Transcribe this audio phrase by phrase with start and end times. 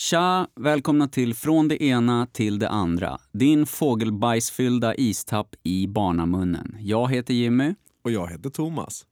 [0.00, 0.46] Tja!
[0.60, 3.18] Välkomna till Från det ena till det andra.
[3.32, 6.76] Din fågelbajsfyllda istapp i barnamunnen.
[6.80, 7.74] Jag heter Jimmy.
[8.04, 9.06] Och jag heter Thomas.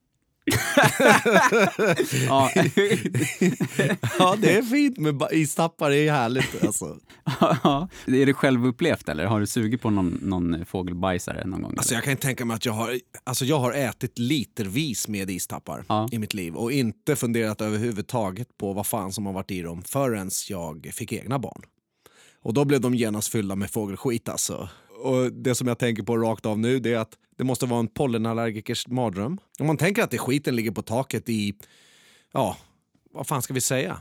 [2.28, 2.50] ja.
[4.18, 5.90] ja, det är fint med istappar.
[5.90, 6.64] Det är härligt.
[6.64, 6.96] Alltså.
[7.40, 11.74] ja, är det självupplevt eller har du sugit på någon, någon fågelbajsare någon gång?
[11.76, 15.84] Alltså, jag kan tänka mig att jag har, alltså, jag har ätit litervis med istappar
[15.88, 16.08] ja.
[16.12, 19.82] i mitt liv och inte funderat överhuvudtaget på vad fan som har varit i dem
[19.82, 21.62] förrän jag fick egna barn.
[22.42, 26.16] Och då blev de genast fyllda med fågelskit alltså och det som jag tänker på
[26.16, 29.38] rakt av nu det är att det måste vara en pollenallergikers mardröm.
[29.58, 31.54] Om man tänker att det skiten ligger på taket i,
[32.32, 32.56] ja,
[33.10, 34.00] vad fan ska vi säga,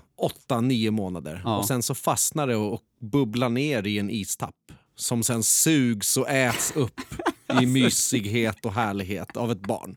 [0.50, 1.42] 8-9 månader.
[1.46, 1.58] Ja.
[1.58, 4.56] Och sen så fastnar det och bubblar ner i en istapp
[4.96, 7.02] som sen sugs och äts upp
[7.62, 9.96] i mysighet och härlighet av ett barn.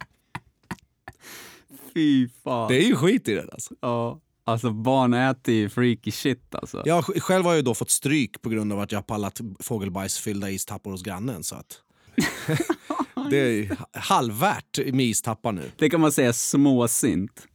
[1.95, 2.69] Fy fan.
[2.69, 3.75] Det är ju skit i det alltså.
[3.81, 4.21] Ja.
[4.51, 6.83] Alltså barn äter ju freaky shit alltså.
[6.85, 10.51] Jag själv har jag då fått stryk på grund av att jag har pallat fågelbajsfyllda
[10.51, 11.43] istappar hos grannen.
[11.43, 11.79] Så att...
[13.31, 15.71] det är ju halvvärt med istappar nu.
[15.77, 17.47] Det kan man säga småsint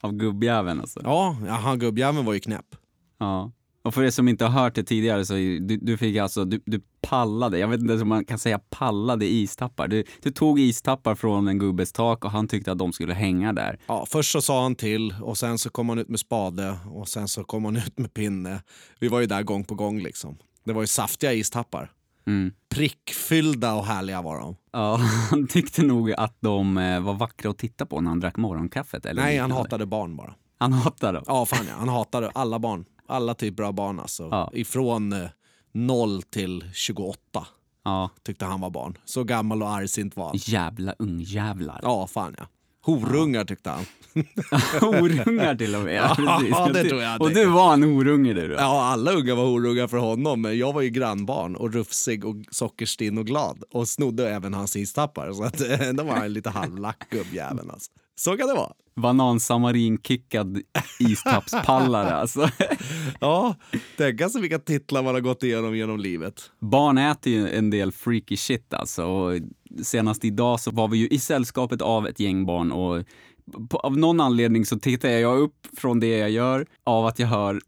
[0.00, 1.00] av gubbjäveln alltså.
[1.04, 2.76] Ja, han gubbjäveln var ju knäpp.
[3.18, 3.52] Ja.
[3.84, 6.60] Och för er som inte har hört det tidigare, så du, du fick alltså, du,
[6.66, 9.88] du, pallade, jag vet inte om man kan säga pallade istappar.
[9.88, 13.52] Du, du, tog istappar från en gubbes tak och han tyckte att de skulle hänga
[13.52, 13.78] där.
[13.86, 17.08] Ja, först så sa han till och sen så kom han ut med spade och
[17.08, 18.62] sen så kom han ut med pinne.
[19.00, 20.36] Vi var ju där gång på gång liksom.
[20.64, 21.92] Det var ju saftiga istappar.
[22.26, 22.52] Mm.
[22.68, 24.56] Prickfyllda och härliga var de.
[24.72, 24.96] Ja,
[25.30, 29.06] han tyckte nog att de eh, var vackra att titta på när han drack morgonkaffet.
[29.06, 30.34] Eller Nej, han hatade barn bara.
[30.58, 31.22] Han hatade?
[31.26, 31.74] Ja, fan ja.
[31.78, 34.28] Han hatade alla barn alla typer av barn alltså.
[34.30, 34.50] Ja.
[34.52, 35.28] Ifrån eh,
[35.72, 37.46] 0 till 28
[37.84, 38.10] ja.
[38.22, 38.98] tyckte han var barn.
[39.04, 40.36] Så gammal och argsint var han.
[40.36, 41.80] Jävla ungjävlar.
[41.82, 42.46] Ja, fan ja.
[42.82, 43.84] Horungar tyckte han.
[44.80, 46.50] horungar till och med, ja, precis.
[46.50, 47.22] Ja, det tror jag.
[47.22, 48.52] Och du var en horunge du?
[48.52, 52.36] Ja, alla ungar var horungar för honom, men jag var ju grannbarn och rufsig och
[52.50, 55.58] sockerstinn och glad och snodde även hans istappar så att
[55.96, 57.90] då var han lite halvlack gubbjäveln alltså.
[58.14, 58.72] Så kan det vara.
[58.96, 60.62] Banansamarinkickad
[60.98, 62.50] istappspallare alltså.
[63.20, 63.54] ja,
[63.96, 66.50] tänk alltså vilka titlar man har gått igenom genom livet.
[66.60, 69.04] Barn äter ju en del freaky shit alltså.
[69.04, 69.40] Och
[69.82, 73.04] senast idag så var vi ju i sällskapet av ett gäng barn och
[73.70, 77.26] på, av någon anledning så tittar jag upp från det jag gör av att jag
[77.26, 77.60] hör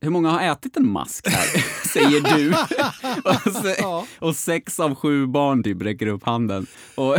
[0.00, 1.64] hur många har ätit en mask här?
[1.88, 2.50] Säger du.
[3.50, 3.84] och, se,
[4.18, 6.66] och, sex av sju barn typ räcker upp handen.
[6.94, 7.16] Och,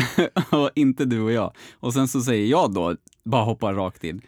[0.50, 1.54] och, inte du och jag.
[1.80, 4.22] Och sen så säger jag då, bara hoppar rakt in.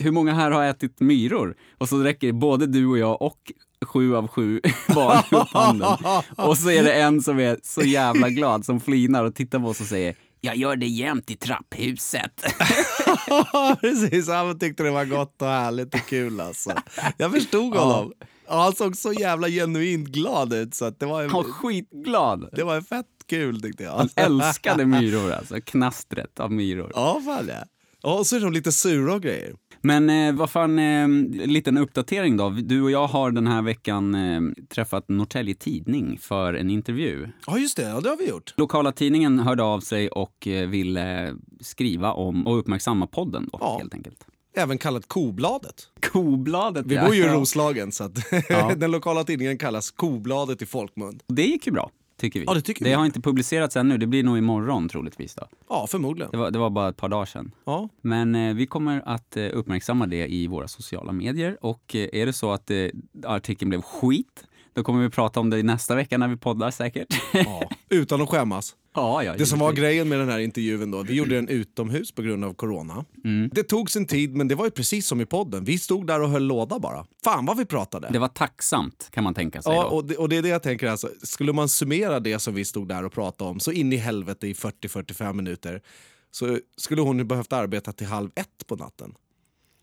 [0.00, 1.56] Hur många här har ätit myror?
[1.78, 3.52] Och så räcker både du och jag och
[3.86, 4.60] sju av sju
[4.94, 5.96] barn upp handen.
[6.36, 9.66] Och så är det en som är så jävla glad som flinar och tittar på
[9.66, 10.14] oss och säger
[10.46, 12.42] jag gör det jämt i trapphuset.
[13.80, 16.72] Precis, han tyckte det var gott och härligt och kul alltså.
[17.16, 18.12] Jag förstod honom.
[18.48, 18.62] Ja.
[18.62, 20.74] Han såg så jävla genuint glad ut.
[20.74, 22.48] Så det var en, han var skitglad.
[22.52, 23.92] Det var fett kul tyckte jag.
[23.92, 26.92] Han älskade myror alltså, knastret av myror.
[26.94, 27.64] Ja, fan ja.
[28.10, 29.54] Och så är de lite sura och grejer.
[29.86, 31.08] Men eh, vad fan, eh,
[31.46, 32.50] liten uppdatering då.
[32.50, 37.28] Du och jag har den här veckan eh, träffat Norrtälje Tidning för en intervju.
[37.46, 37.82] Ja, just det.
[37.82, 38.54] Ja, det har vi gjort.
[38.56, 43.78] Lokala tidningen hörde av sig och eh, ville skriva om och uppmärksamma podden då, ja.
[43.78, 44.26] helt enkelt.
[44.56, 45.88] Även kallat Kobladet.
[46.12, 47.04] Kobladet, Vi ja.
[47.04, 48.74] bor ju i Roslagen, så att ja.
[48.76, 51.20] den lokala tidningen kallas Kobladet i folkmun.
[51.26, 52.46] Det gick ju bra tycker vi.
[52.46, 52.94] Ja, det tycker det vi.
[52.94, 55.34] har inte publicerats ännu, det blir nog imorgon troligtvis.
[55.34, 55.48] Då.
[55.68, 56.30] Ja, förmodligen.
[56.30, 57.52] Det var, det var bara ett par dagar sedan.
[57.64, 57.88] Ja.
[58.00, 61.58] Men eh, vi kommer att eh, uppmärksamma det i våra sociala medier.
[61.60, 62.86] Och eh, är det så att eh,
[63.24, 64.44] artikeln blev skit
[64.76, 67.20] då kommer vi prata om det nästa vecka när vi poddar säkert.
[67.32, 68.74] Ja, utan att skämmas.
[68.94, 72.12] Ja, ja, det som var grejen med den här intervjun då, vi gjorde den utomhus
[72.12, 73.04] på grund av corona.
[73.24, 73.50] Mm.
[73.52, 75.64] Det tog sin tid, men det var ju precis som i podden.
[75.64, 77.06] Vi stod där och höll låda bara.
[77.24, 78.08] Fan vad vi pratade!
[78.12, 79.72] Det var tacksamt kan man tänka sig.
[79.72, 81.10] Ja, och det, och det, är det jag tänker alltså.
[81.22, 84.46] Skulle man summera det som vi stod där och pratade om så in i helvete
[84.46, 85.82] i 40-45 minuter
[86.30, 89.14] så skulle hon ju behövt arbeta till halv ett på natten.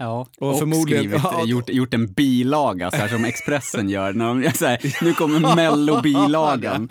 [0.03, 4.13] Ja, och, och förmodligen, skrivit, ja, gjort, gjort en bilaga, så här som Expressen gör.
[4.13, 6.87] När de, så här, nu kommer Mello-bilagan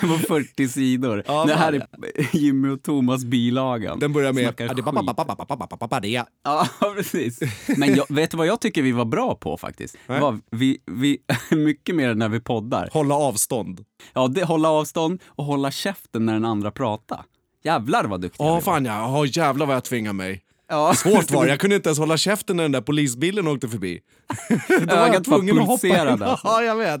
[0.00, 1.22] på 40 sidor.
[1.26, 1.86] Ja, det här är
[2.36, 3.98] Jimmy och Thomas-bilagan.
[3.98, 4.44] Den börjar med...
[6.44, 7.40] Ja, precis.
[7.76, 9.96] Men jag, vet du vad jag tycker vi var bra på faktiskt?
[10.06, 11.18] Var, vi, vi,
[11.50, 12.88] mycket mer när vi poddar.
[12.92, 13.84] Hålla avstånd.
[14.12, 17.22] Ja, det, hålla avstånd och hålla käften när den andra pratar.
[17.64, 18.60] Jävlar vad duktiga oh, vi var.
[18.60, 19.20] Fan ja.
[19.20, 20.42] Oh, jävlar vad jag tvingar mig.
[20.68, 20.94] Ja.
[20.96, 21.50] Svårt var det.
[21.50, 24.00] Jag kunde inte ens hålla käften när den där polisbilen åkte förbi.
[24.68, 26.38] Då var jag tvungen att hoppa alltså.
[26.44, 27.00] Ja, jag vet.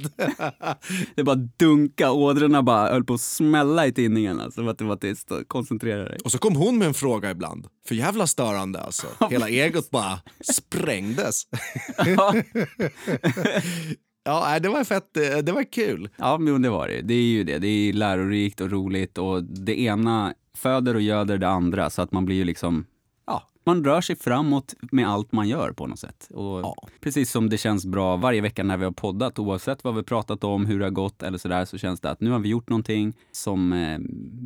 [1.14, 4.40] Det bara dunka, ådrorna bara höll på att smälla i tinningen.
[4.40, 5.30] Alltså, för att det var tyst.
[5.48, 6.18] Koncentrera dig.
[6.24, 7.66] Och så kom hon med en fråga ibland.
[7.88, 9.06] För jävla störande alltså.
[9.30, 10.18] Hela egot bara
[10.52, 11.42] sprängdes.
[14.24, 15.14] Ja, nej, det var fett.
[15.42, 16.08] Det var kul.
[16.16, 17.00] Ja, men det var det.
[17.02, 17.58] Det är ju det.
[17.58, 22.12] Det är lärorikt och roligt och det ena föder och göder det andra så att
[22.12, 22.95] man blir ju liksom, ja,
[23.66, 26.28] man rör sig framåt med allt man gör på något sätt.
[26.30, 26.76] Och Ja.
[27.00, 30.44] Precis som det känns bra varje vecka när vi har poddat, oavsett vad vi pratat
[30.44, 32.68] om, hur det har gått eller sådär, så känns det att nu har vi gjort
[32.68, 33.98] någonting som eh,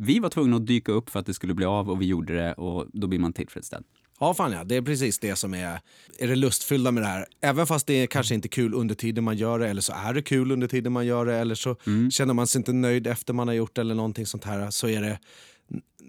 [0.05, 2.33] vi var tvungna att dyka upp för att det skulle bli av och vi gjorde
[2.35, 3.85] det och då blir man tillfredsställd.
[4.19, 4.63] Ja, fan ja.
[4.63, 5.79] Det är precis det som är,
[6.19, 7.25] är det lustfyllda med det här.
[7.41, 10.13] Även fast det är kanske inte kul under tiden man gör det, eller så är
[10.13, 11.75] det kul under tiden man gör det, eller så
[12.11, 14.69] känner man sig inte nöjd efter man har gjort det eller någonting sånt här.
[14.71, 15.19] Så är det,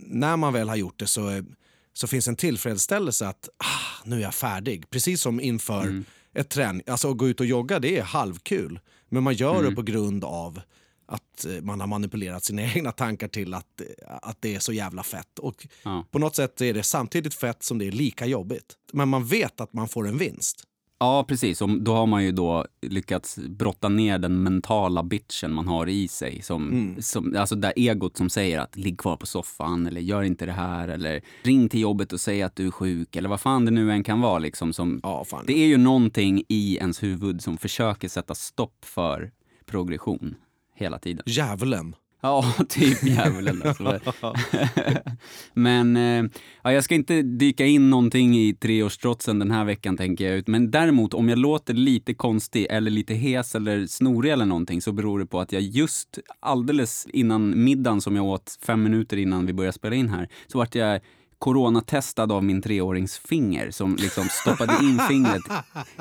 [0.06, 1.44] när man väl har gjort det så, är-
[1.92, 4.90] så finns en tillfredsställelse att ah, nu är jag färdig.
[4.90, 5.86] Precis som inför
[6.34, 6.82] ett träning.
[6.86, 8.80] Alltså att gå ut och jogga, det är halvkul.
[9.08, 10.60] Men man gör det på grund av
[11.06, 13.86] att eh, man har manipulerat sina egna tankar till att, eh,
[14.22, 15.38] att det är så jävla fett.
[15.38, 16.06] Och Ja.
[16.10, 18.74] på något sätt är det samtidigt fett som det är lika jobbigt.
[18.92, 20.64] Men man vet att man får en vinst.
[21.02, 21.62] Ja, precis.
[21.62, 26.08] Och då har man ju då lyckats brotta ner den mentala bitchen man har i
[26.08, 26.42] sig.
[26.42, 30.46] Som, som, alltså det egot som säger att ligg kvar på soffan eller gör inte
[30.46, 33.64] det här eller ring till jobbet och säg att du är sjuk eller vad fan
[33.64, 34.38] det nu än kan vara.
[34.38, 35.24] Liksom, som, Ja.
[35.46, 39.30] Det är ju någonting i ens huvud som försöker sätta stopp för
[39.66, 40.34] progression
[40.74, 41.22] hela tiden.
[41.26, 41.94] Djävulen.
[42.22, 43.62] Ja, typ djävulen.
[43.64, 44.34] Alltså.
[45.54, 46.24] Men eh,
[46.62, 50.46] ja, jag ska inte dyka in någonting i treårstrotsen den här veckan tänker jag ut.
[50.46, 54.92] Men däremot om jag låter lite konstig eller lite hes eller snorig eller någonting så
[54.92, 59.46] beror det på att jag just alldeles innan middagen som jag åt fem minuter innan
[59.46, 61.00] vi började spela in här så vart jag
[61.42, 65.42] coronatestad av min treårings finger som liksom stoppade in fingret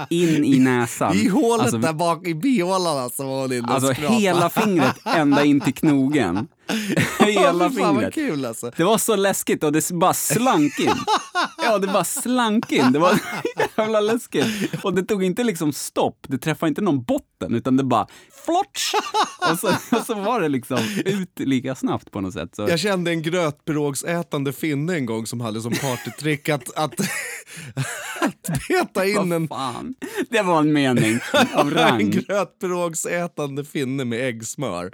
[0.10, 1.16] in i näsan.
[1.16, 4.20] I hålet Alltså, där bak i bihålan alltså var hon inne och Alltså skrapade.
[4.20, 6.48] hela fingret ända in till knogen.
[7.20, 8.14] hela vad fingret.
[8.14, 8.72] kul alltså.
[8.78, 10.92] Det var så läskigt och det bara slank in.
[11.64, 12.92] Ja, det bara slank in.
[12.92, 13.20] Det var
[13.78, 14.46] jävla läskigt.
[14.84, 16.18] Och det tog inte liksom stopp.
[16.28, 18.08] Det träffade inte någon botten, utan det bara
[18.46, 18.94] flotsch!
[19.52, 22.56] Och så, och så var det liksom ut lika snabbt på något sätt.
[22.56, 27.00] Så, Jag kände en grötpirågsätande finne en gång som hade som partytrick att, att,
[28.22, 29.96] att beta in en, fan.
[30.30, 31.20] Det var en mening
[31.54, 32.10] av en rang.
[32.10, 34.92] grötpirågsätande finne med äggsmör.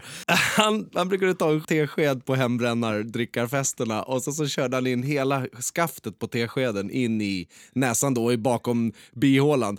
[0.58, 5.46] Han, han brukade ta en tesked på hembrännardrickarfesterna och så, så körde han in hela
[5.76, 9.78] skaftet på teskeden in i näsan då, i bakom bihålan.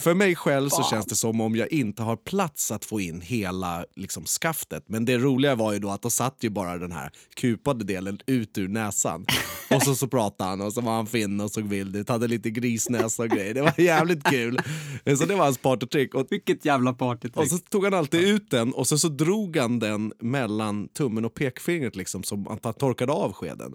[0.00, 3.20] För mig själv så känns det som om jag inte har plats att få in
[3.20, 4.84] hela liksom, skaftet.
[4.86, 8.18] Men det roliga var ju då att då satt ju bara den här kupade delen
[8.26, 9.26] ut ur näsan.
[9.70, 12.28] Och så, så pratade han och så var han fin och såg vild ut, hade
[12.28, 13.54] lite grisnäsa och grejer.
[13.54, 14.60] Det var jävligt kul.
[15.18, 16.14] Så det var hans partytrick.
[16.14, 17.50] Och, Vilket jävla och partytrick.
[17.50, 21.34] så tog han alltid ut den och så, så drog han den mellan tummen och
[21.34, 23.74] pekfingret liksom som att han torkade av skeden.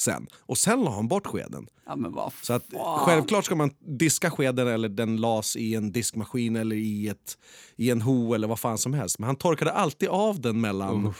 [0.00, 0.26] Sen.
[0.38, 1.66] Och sen la han bort skeden.
[1.86, 2.98] Ja, men vad Så att, fan.
[2.98, 7.38] självklart ska man diska skeden eller den las i en diskmaskin eller i, ett,
[7.76, 9.18] i en ho eller vad fan som helst.
[9.18, 11.14] Men han torkade alltid av den mellan...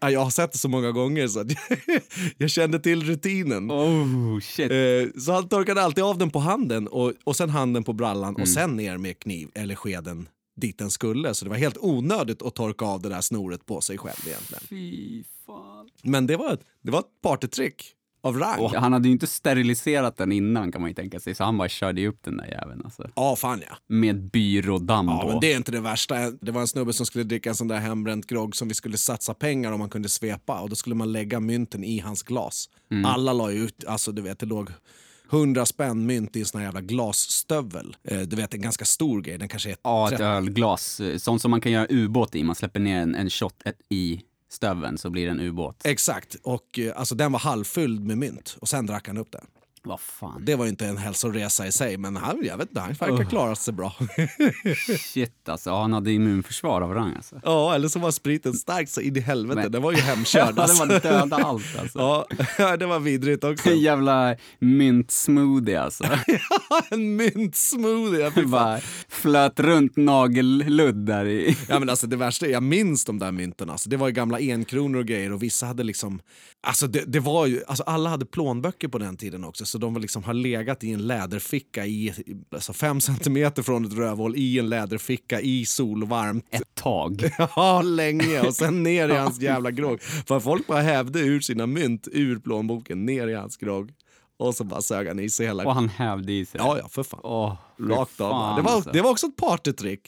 [0.00, 1.44] Ja, Jag har sett det så många gånger så
[2.38, 3.70] jag kände till rutinen.
[3.70, 4.70] Oh, shit.
[4.70, 8.36] Eh, Så han torkade alltid av den på handen och, och sen handen på brallan
[8.36, 11.34] och sen ner med kniv eller skeden dit den skulle.
[11.34, 14.62] Så det var helt onödigt att torka av det där snoret på sig själv egentligen.
[16.02, 17.84] Men det var, ett- det var ett partytrick
[18.22, 18.60] av rang.
[18.60, 21.58] Och han hade ju inte steriliserat den innan kan man ju tänka sig, så han
[21.58, 23.10] bara körde ju upp den där jäveln alltså.
[23.16, 23.76] Ja, fan ja.
[23.88, 25.28] Med byrådamm Ja, på.
[25.28, 26.30] men det är inte det värsta.
[26.30, 28.96] Det var en snubbe som skulle dricka en sån där hembränt grogg som vi skulle
[28.96, 32.68] satsa pengar om man kunde svepa och då skulle man lägga mynten i hans glas.
[32.90, 33.04] Mm.
[33.04, 34.70] Alla la ju ut, alltså du vet det låg
[35.32, 37.96] 100 spänn mynt i en sån här jävla glasstövel.
[38.04, 41.00] Eh, du vet en ganska stor grej, den kanske är Ja, ett 30 ölglas.
[41.00, 42.44] eh, Sånt som man kan göra ubåt i.
[42.44, 44.20] Man släpper ner en, en shot ett, i
[44.52, 45.80] stöveln så blir det en ubåt.
[45.84, 49.46] Exakt, och eh, alltså den var halvfylld med mynt och sen drack han upp den.
[49.84, 50.44] Vad fan.
[50.44, 53.30] Det var ju inte en hälsoresa i sig men han, jag vet inte, han verkar
[53.30, 53.94] klara sig bra.
[54.98, 55.70] Shit alltså.
[55.70, 57.40] Ja, han hade immunförsvar av rang alltså.
[57.44, 59.60] ja, eller så var spriten stark så in i helvete.
[59.60, 60.42] Men- Den var ju hemkörd.
[60.46, 60.84] Ja, det alltså.
[60.86, 61.98] var döda allt alltså.
[62.58, 63.70] Ja, det var vidrigt också.
[63.70, 66.04] En jävla myntsmoothie alltså.
[66.90, 68.20] en myntsmoothie.
[68.20, 68.50] ja, fy fan.
[68.50, 71.56] Bara flöt runt nagelludd där i.
[71.68, 73.70] Ja, men alltså, det värsta är, jag minns de där mynten.
[73.70, 76.20] Alltså, det var ju gamla enkronor och grejer och vissa hade liksom...
[76.66, 79.96] Alltså, det, det var ju, alltså, alla hade plånböcker på den tiden också så de
[79.96, 82.12] liksom, har legat i en läderficka i,
[82.54, 86.46] alltså, fem centimeter från ett rövhål i en läderficka i solvarmt.
[86.50, 87.30] Ett tag.
[87.56, 88.40] Ja, länge.
[88.40, 90.02] Och sen ner i hans jävla grogg.
[90.02, 93.92] För folk bara hävde ur sina mynt ur plånboken ner i hans grogg.
[94.38, 95.64] Och så bara sög han i sig hela...
[95.64, 96.60] Och han hävde i sig.
[96.64, 97.56] Ja, ja, för fan.
[97.88, 98.30] Rakt av.
[98.30, 98.90] fan, Det var, alltså.
[98.90, 100.00] det var också ett partytrick.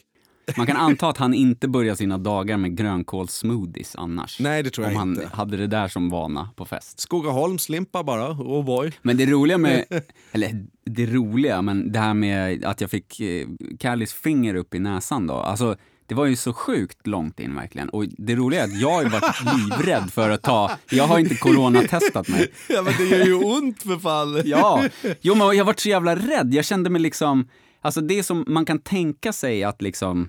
[0.56, 4.40] Man kan anta att han inte börjar sina dagar med grönkålssmoothies annars.
[4.40, 5.36] Nej, det tror jag Om han inte.
[5.36, 7.00] hade det där som vana på fest.
[7.00, 8.92] Skogaholmslimpa bara, oh boy.
[9.02, 9.84] Men det roliga med,
[10.32, 13.46] eller det roliga, men det här med att jag fick eh,
[13.80, 15.34] Callies finger upp i näsan då.
[15.34, 17.88] Alltså, det var ju så sjukt långt in verkligen.
[17.88, 21.34] Och det roliga är att jag har varit livrädd för att ta, jag har inte
[21.34, 22.52] coronatestat mig.
[22.68, 24.42] Ja men det gör ju ont för fan.
[24.44, 24.84] Ja,
[25.20, 26.54] jo men jag varit så jävla rädd.
[26.54, 27.48] Jag kände mig liksom,
[27.80, 30.28] alltså det som man kan tänka sig att liksom,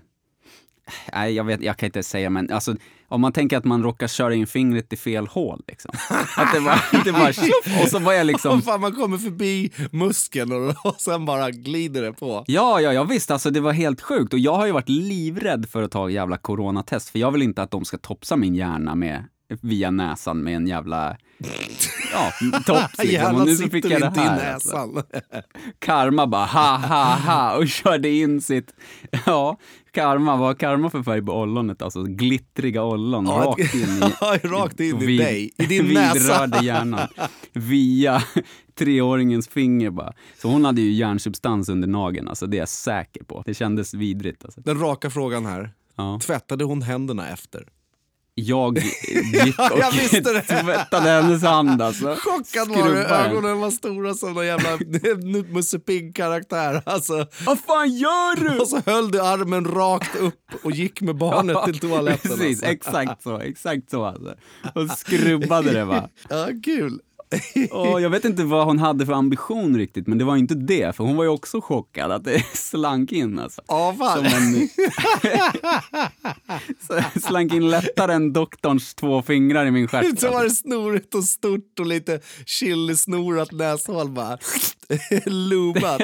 [1.14, 2.76] nej jag vet, jag kan inte säga men alltså
[3.08, 5.92] om man tänker att man råkar köra in fingret i fel hål liksom.
[6.38, 9.72] Att det var, det tjoff, och så var jag liksom Om fan man kommer förbi
[9.92, 12.44] muskeln och, och sen bara glider det på.
[12.48, 15.70] Ja, ja, jag visste alltså det var helt sjukt och jag har ju varit livrädd
[15.70, 18.96] för att ta jävla coronatest för jag vill inte att de ska topsa min hjärna
[18.96, 19.24] med
[19.62, 21.18] via näsan med en jävla
[22.14, 22.32] ja,
[22.66, 23.36] tops liksom.
[23.36, 24.54] Och nu så fick jag det här.
[24.54, 25.04] Alltså.
[25.80, 28.74] Karma bara ha ha ha och körde in sitt,
[29.26, 29.58] ja,
[29.92, 31.82] karma, vad har karma för färg på ollonet?
[31.82, 36.64] Alltså glittriga ollon Ja, rakt in i, rakt in i vid- dig, i din näsa.
[36.64, 37.08] hjärnan.
[37.54, 38.24] Via
[38.78, 40.14] treåringens finger bara.
[40.42, 43.44] Så hon hade ju hjärnsubstans under nageln, alltså det är jag säker på.
[43.46, 44.62] Det kändes vidrigt alltså.
[44.62, 45.74] Den raka frågan här.
[45.96, 46.20] Ja.
[46.22, 47.68] Tvättade hon händerna efter?
[48.38, 48.78] Jag
[49.46, 49.94] gick och jag
[50.48, 52.16] tvättade hennes hand alltså.
[52.16, 54.78] Chockad var du, ögonen var stora som någon jävla
[55.54, 56.82] Musse Pigg-karaktär.
[56.86, 57.28] Alltså.
[57.46, 58.60] Vad fan gör du?
[58.60, 62.32] Och så höll du armen rakt upp och gick med barnet till toaletten.
[62.32, 62.66] Precis, alltså.
[62.66, 64.36] exakt så, exakt så alltså.
[64.74, 66.10] Och skrubbade det va.
[66.30, 67.00] Ja, kul.
[67.72, 70.96] Och jag vet inte vad hon hade för ambition riktigt, men det var inte det,
[70.96, 73.62] för hon var ju också chockad att det slank in alltså.
[73.68, 73.96] Fan.
[73.98, 74.70] Som en...
[77.22, 80.20] Slank in lättare än doktorns två fingrar i min stjärt.
[80.20, 84.38] Så var det snorigt och stort och lite chilisnorat näshål bara.
[85.26, 86.02] Loobat.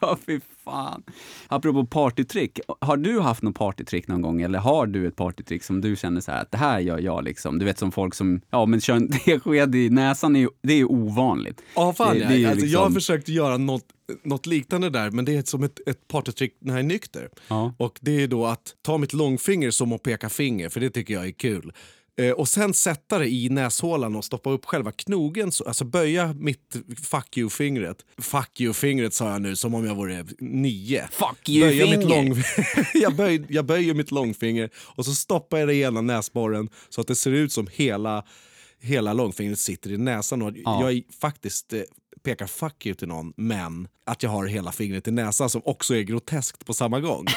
[0.00, 1.02] Ja, fy fan.
[1.48, 4.42] Apropå partytrick, har du haft något partytrick någon gång?
[4.42, 7.24] Eller har du ett partytrick som du känner så här att det här gör jag
[7.24, 7.58] liksom?
[7.58, 10.72] Du vet som folk som, ja men kör en tesked i näsan, är ju, det
[10.72, 11.62] är ju ovanligt.
[11.74, 13.84] Ja, fan Det- det är alltså, Jag har liksom- försökt göra något,
[14.24, 17.28] något liknande där, men det är som ett, ett partytrick när jag är nykter.
[17.48, 17.74] Ja.
[17.78, 21.14] Och det är då att ta mitt långfinger som att peka finger, för det tycker
[21.14, 21.72] jag är kul.
[22.18, 26.32] Eh, och sen sätta det i näshålan och stoppa upp själva knogen, så, alltså böja
[26.32, 27.96] mitt fuck you-fingret.
[28.18, 31.08] Fuck you-fingret sa jag nu som om jag vore nio.
[31.12, 32.08] Fuck you Böja mitt finger.
[32.24, 32.42] lång...
[32.94, 37.00] jag, böj, jag böjer mitt långfinger och så stoppar jag det i ena näsborren så
[37.00, 38.24] att det ser ut som hela,
[38.80, 40.42] hela långfingret sitter i näsan.
[40.42, 40.80] Och Ja.
[40.82, 41.80] Jag är faktiskt eh,
[42.24, 45.94] pekar fuck you till någon, men att jag har hela fingret i näsan som också
[45.96, 47.24] är groteskt på samma gång.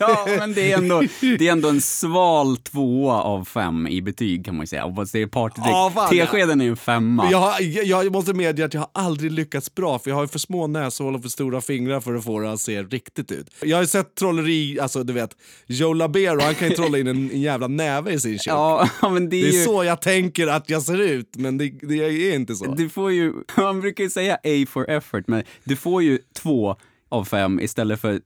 [0.00, 4.44] Ja, men det är, ändå, det är ändå en sval tvåa av fem i betyg
[4.44, 4.94] kan man ju säga.
[4.96, 5.66] Fast det är partytrick.
[5.66, 7.30] Ja, Teskeden är ju en femma.
[7.30, 10.28] jag, jag, jag måste medge att jag har aldrig lyckats bra, för jag har ju
[10.28, 13.50] för små näshål och för stora fingrar för att få det att se riktigt ut.
[13.62, 15.30] Jag har ju sett trolleri, alltså du vet,
[15.66, 18.54] Joe Labero, han kan ju trolla in en, en jävla näve i sin kök.
[18.54, 19.64] Ja, men det är, Det är ju...
[19.64, 22.74] så jag tänker att jag ser ut, men det, det är inte så.
[22.74, 26.76] Du får ju, man brukar ju säga A for effort, men du får ju två
[27.08, 28.20] av fem istället för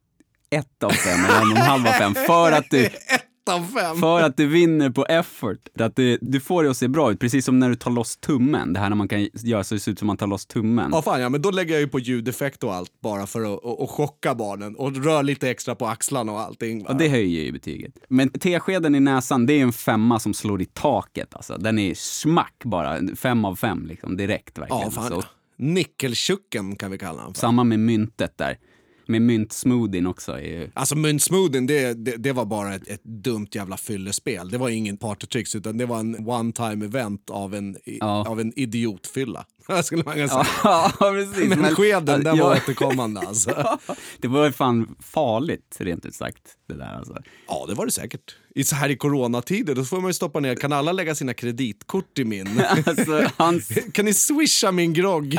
[0.50, 3.60] ett av fem eller en och en halv av fem för att du, Ett av
[3.60, 3.96] fem!
[3.96, 5.68] för att du vinner på effort.
[5.80, 8.16] Att du, du får det att se bra ut, precis som när du tar loss
[8.16, 8.72] tummen.
[8.72, 10.90] Det här när man kan göra så det ser ut som man tar loss tummen.
[10.92, 13.64] Ja, fan, ja, men då lägger jag ju på ljudeffekt och allt bara för att
[13.64, 16.84] och, och chocka barnen och rör lite extra på axlarna och allting.
[16.84, 16.90] va?
[16.90, 17.92] Och det höjer ju betyget.
[18.08, 21.34] Men teskeden i näsan, det är en femma som slår i taket.
[21.34, 21.56] Alltså.
[21.56, 22.98] Den är smack bara.
[23.16, 24.82] Fem av fem liksom, direkt verkligen.
[24.82, 25.22] ja, fan, ja.
[25.56, 27.40] Nickeltjucken kan vi kalla honom för.
[27.40, 28.58] Samma med myntet där.
[29.06, 30.32] Med myntsmoothien också.
[30.32, 30.70] Är ju...
[30.74, 34.50] Alltså myntsmoothien, det, det, det var bara ett, ett dumt jävla fyllespel.
[34.50, 38.28] Det var ingen partytricks utan det var en one time event av en, Ja.
[38.28, 39.46] av en idiotfylla.
[39.84, 40.46] skulle man kunna säga.
[40.64, 41.48] Ja, precis.
[41.56, 43.78] Men, skeden, den ja, var återkommande alltså.
[44.18, 46.42] Det var ju fan farligt, rent ut sagt.
[46.68, 47.22] Det där alltså.
[47.48, 48.36] Ja, det var det säkert.
[48.56, 50.54] I så här i coronatider, då får man ju stoppa ner.
[50.56, 52.62] Kan alla lägga sina kreditkort i min?
[52.86, 55.36] alltså hans, kan ni swisha min grogg?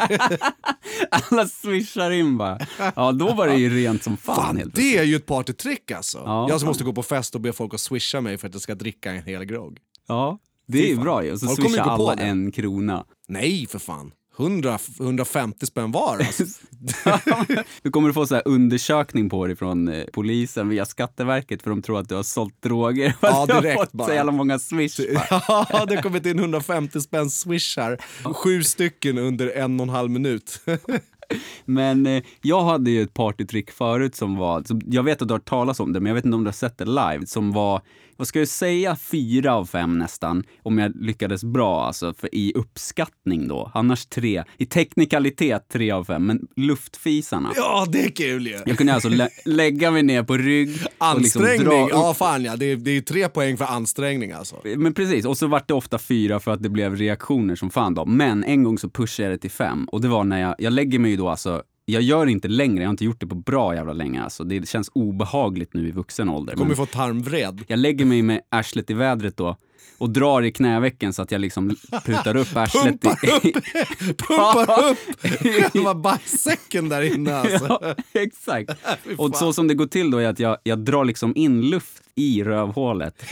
[1.09, 2.59] alla swishar in bara.
[2.95, 4.35] Ja, då var det ju rent som fan.
[4.35, 6.17] Fan, helt det är ju ett partytrick alltså.
[6.25, 8.53] Ja, jag som måste gå på fest och be folk att swisha mig för att
[8.53, 9.79] jag ska dricka en hel grogg.
[10.07, 11.31] Ja, det är ju bra ju.
[11.31, 13.05] Och så swishar alla en krona.
[13.27, 14.11] Nej, för fan.
[14.39, 16.43] 100, 150 spänn var alltså.
[17.81, 21.69] Du kommer att få så här undersökning på dig från eh, polisen via Skatteverket för
[21.69, 23.15] de tror att du har sålt droger.
[23.21, 24.07] Ja, att du har direkt fått bara.
[24.07, 24.99] så jävla många swish.
[25.13, 25.41] bara.
[25.69, 27.97] Ja, det har kommit in 150 spänn swishar.
[28.33, 30.61] Sju stycken under en och en halv minut.
[31.65, 35.33] Men eh, jag hade ju ett partytrick förut som var, som, jag vet att du
[35.33, 37.25] har hört talas om det, men jag vet inte om du har sett det live,
[37.25, 37.81] som var,
[38.17, 42.53] vad ska jag säga, fyra av fem nästan, om jag lyckades bra alltså, för i
[42.55, 43.71] uppskattning då.
[43.73, 44.43] Annars tre.
[44.57, 47.51] I teknikalitet tre av fem, men luftfisarna.
[47.55, 48.59] Ja, det är kul ju!
[48.65, 52.13] Jag kunde alltså lä lägga mig ner på rygg och liksom Ansträngning, dra upp ja
[52.13, 52.55] fan ja.
[52.55, 54.55] Det är, det är tre poäng för ansträngning alltså.
[54.63, 57.93] Men precis, och så vart det ofta fyra för att det blev reaktioner som fan
[57.93, 58.05] då.
[58.05, 60.73] Men en gång så pushade jag det till fem och det var när jag, jag
[60.73, 63.27] lägger mig ju då alltså jag gör det inte längre, jag har inte gjort det
[63.27, 64.43] på bra jävla länge alltså.
[64.43, 66.53] Det känns obehagligt nu i vuxen ålder.
[66.53, 67.63] Kommer Men få tarmvred.
[67.67, 69.57] jag lägger mig med arslet i vädret då
[69.97, 71.75] och drar i knävecken så att jag liksom
[72.05, 73.53] putar upp arslet Pumpar i...
[74.13, 74.97] Pumpar upp
[75.71, 77.79] själva bajssäcken där inne alltså.
[77.81, 78.71] Ja, exakt.
[79.17, 82.01] Och så som det går till då är att jag, jag drar liksom in luft
[82.15, 83.23] i rövhålet.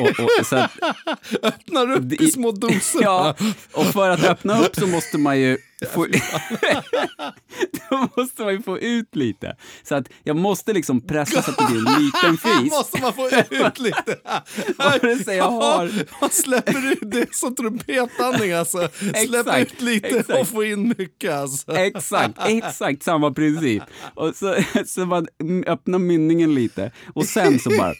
[0.00, 0.70] Och, och, så att,
[1.42, 3.02] Öppnar upp i små doser.
[3.02, 3.34] Ja,
[3.72, 5.58] och för att öppna upp så måste man ju
[5.92, 6.06] få,
[7.90, 9.56] då måste man ju få ut lite.
[9.82, 12.70] Så att jag måste liksom pressa så att det blir en liten fis.
[12.70, 14.18] måste man få ut lite.
[14.78, 15.90] Vare sig jag har...
[16.20, 18.88] Man släpper ut det som trumpetandning alltså.
[18.98, 20.40] Släpp Exakt, ut lite exakt.
[20.40, 21.76] och få in mycket alltså.
[21.76, 23.82] Exakt, exakt samma princip.
[24.14, 24.56] Och så,
[24.86, 25.26] så man
[25.66, 27.94] öppnar mynningen lite och sen så bara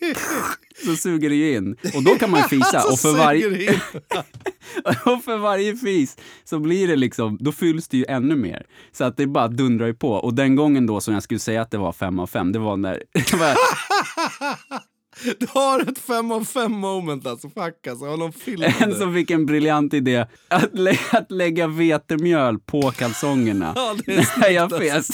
[0.85, 1.77] så suger det ju in.
[1.95, 2.83] Och då kan man fisa.
[2.93, 3.47] Och för, varje,
[5.05, 8.67] och för varje fis så blir det liksom, då fylls det ju ännu mer.
[8.93, 10.13] Så att det bara dundrar ju på.
[10.13, 12.59] Och den gången då som jag skulle säga att det var fem av fem, det
[12.59, 13.03] var när...
[15.39, 17.49] Du har ett fem av fem moment alltså.
[17.49, 18.07] Fuck alltså.
[18.07, 22.91] Har någon filmat En som fick en briljant idé att, lä att lägga vetemjöl på
[22.91, 25.09] kalsongerna Ja, det är jag fes.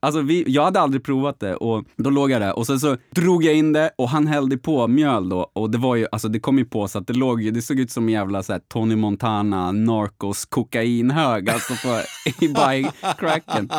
[0.00, 2.96] Alltså vi, jag hade aldrig provat det och då låg jag där och sen så
[3.10, 6.28] drog jag in det och han hällde på mjöl då och det var ju, alltså
[6.28, 8.42] det kom ju på så att det låg ju, det såg ut som en jävla
[8.42, 12.00] så här, Tony Montana, Narcos, kokainhög alltså på,
[12.44, 13.70] i bajcracken.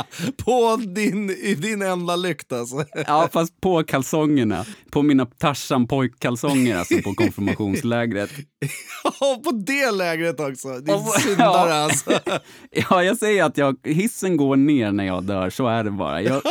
[0.46, 2.86] På din, i din enda lykt alltså.
[3.08, 4.66] Ja, fast på kalsongerna.
[4.92, 8.30] På mina Tarzan pojkkalsonger alltså på konfirmationslägret.
[9.20, 10.80] Och på det lägret också.
[10.80, 11.74] Din Och- syndare ja.
[11.84, 12.12] alltså.
[12.90, 16.22] Ja, jag säger att jag, hissen går ner när jag dör, så är det bara.
[16.22, 16.42] Jag,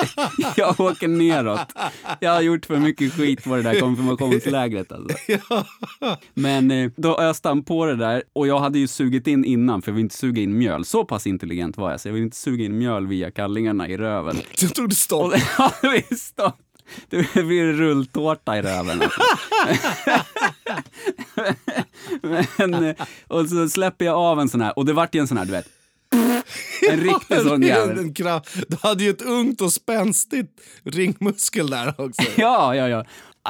[0.57, 1.73] jag åker neråt.
[2.21, 5.19] Jag har gjort för mycket skit på det där konfirmationslägret alltså.
[6.35, 9.83] Men eh, då öste han på det där och jag hade ju sugit in innan
[9.83, 10.85] för jag vill inte suga in mjöl.
[10.85, 13.97] Så pass intelligent var jag så jag vill inte suga in mjöl via kallingarna i
[13.97, 14.37] röven.
[14.54, 15.25] Så tog du stopp.
[15.25, 15.73] Och det, ja,
[16.11, 16.37] visst.
[16.37, 16.52] då.
[17.08, 19.02] Det blir rulltårta i röven.
[19.02, 19.20] Alltså.
[22.23, 22.94] Men,
[23.28, 25.44] och så släpper jag av en sån här och det vart ju en sån här,
[25.44, 25.68] du vet.
[26.90, 28.12] En riktig sån jävel.
[28.68, 30.50] Du hade ju ett ungt och spänstigt
[30.84, 32.23] ringmuskel där också.
[32.36, 33.04] Ja, ja, ja.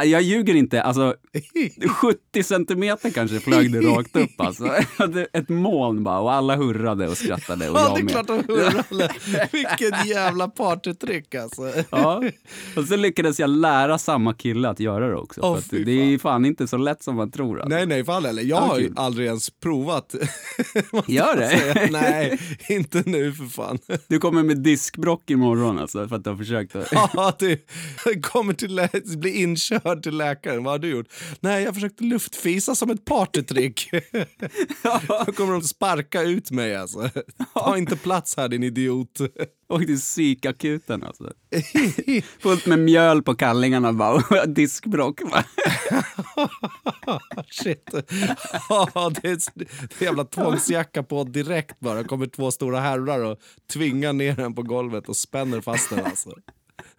[0.04, 0.82] Jag ljuger inte.
[0.82, 1.14] Alltså,
[1.88, 4.40] 70 centimeter kanske flög det rakt upp.
[4.40, 4.66] Alltså.
[5.32, 7.70] Ett moln bara och alla hurrade och skrattade.
[7.70, 8.12] Och Ja, jag det är med.
[8.12, 9.14] klart de hurrade.
[9.52, 11.62] Vilket jävla partytrick alltså.
[11.90, 12.22] Ja.
[12.76, 15.40] Och så lyckades jag lära samma kille att göra det också.
[15.54, 17.60] Att fy det är fan inte så lätt som man tror.
[17.60, 17.76] Alltså.
[17.76, 18.42] Nej, nej, fan heller.
[18.42, 20.14] Jag har ju aldrig ens provat.
[21.06, 21.48] Gör det?
[21.48, 21.88] säga.
[21.90, 23.78] Nej, inte nu för fan.
[24.08, 26.88] Du kommer med diskbrock imorgon alltså, för att du har försökt att...
[26.92, 27.58] Ja, du
[28.22, 29.30] kommer till lä- bli
[29.84, 30.64] inkörd till läkaren.
[30.64, 31.08] Vad har du gjort?
[31.40, 33.90] Nej, jag försökte luftfisa som ett partytrick.
[35.26, 37.10] Då kommer de sparka ut mig alltså.
[37.54, 39.20] Ta inte plats här din idiot.
[39.68, 41.32] Och till psykakuten alltså.
[42.38, 45.20] Fullt med mjöl på kallingarna bara och diskbrock.
[45.30, 45.44] bara.
[47.50, 47.90] Shit.
[48.68, 49.38] Ja, det är
[49.98, 52.04] är jävla tvångsjacka på direkt bara.
[52.04, 53.38] kommer två stora herrar och
[53.72, 56.30] tvingar ner den på golvet och spänner fast den alltså.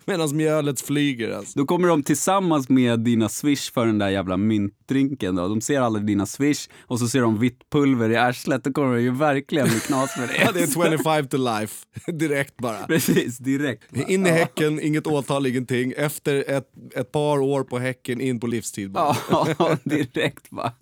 [0.08, 1.60] Medan mjölet flyger alltså.
[1.60, 5.48] Då kommer de tillsammans med dina swish för den där jävla myntdrinken då.
[5.48, 8.64] De ser aldrig dina swish och så ser de vitt pulver i arslet.
[8.64, 10.36] Då kommer det ju verkligen bli knas med det.
[10.46, 11.86] Ja, det är 25 to life.
[12.12, 12.88] Direkt bara.
[12.88, 13.84] Precis, direkt.
[14.08, 15.94] In i häcken, inget åtal, ingenting.
[15.98, 18.92] Efter ett, ett par år på häcken, in på livstid.
[18.92, 19.16] Bara.
[19.30, 20.74] Ja, direkt va.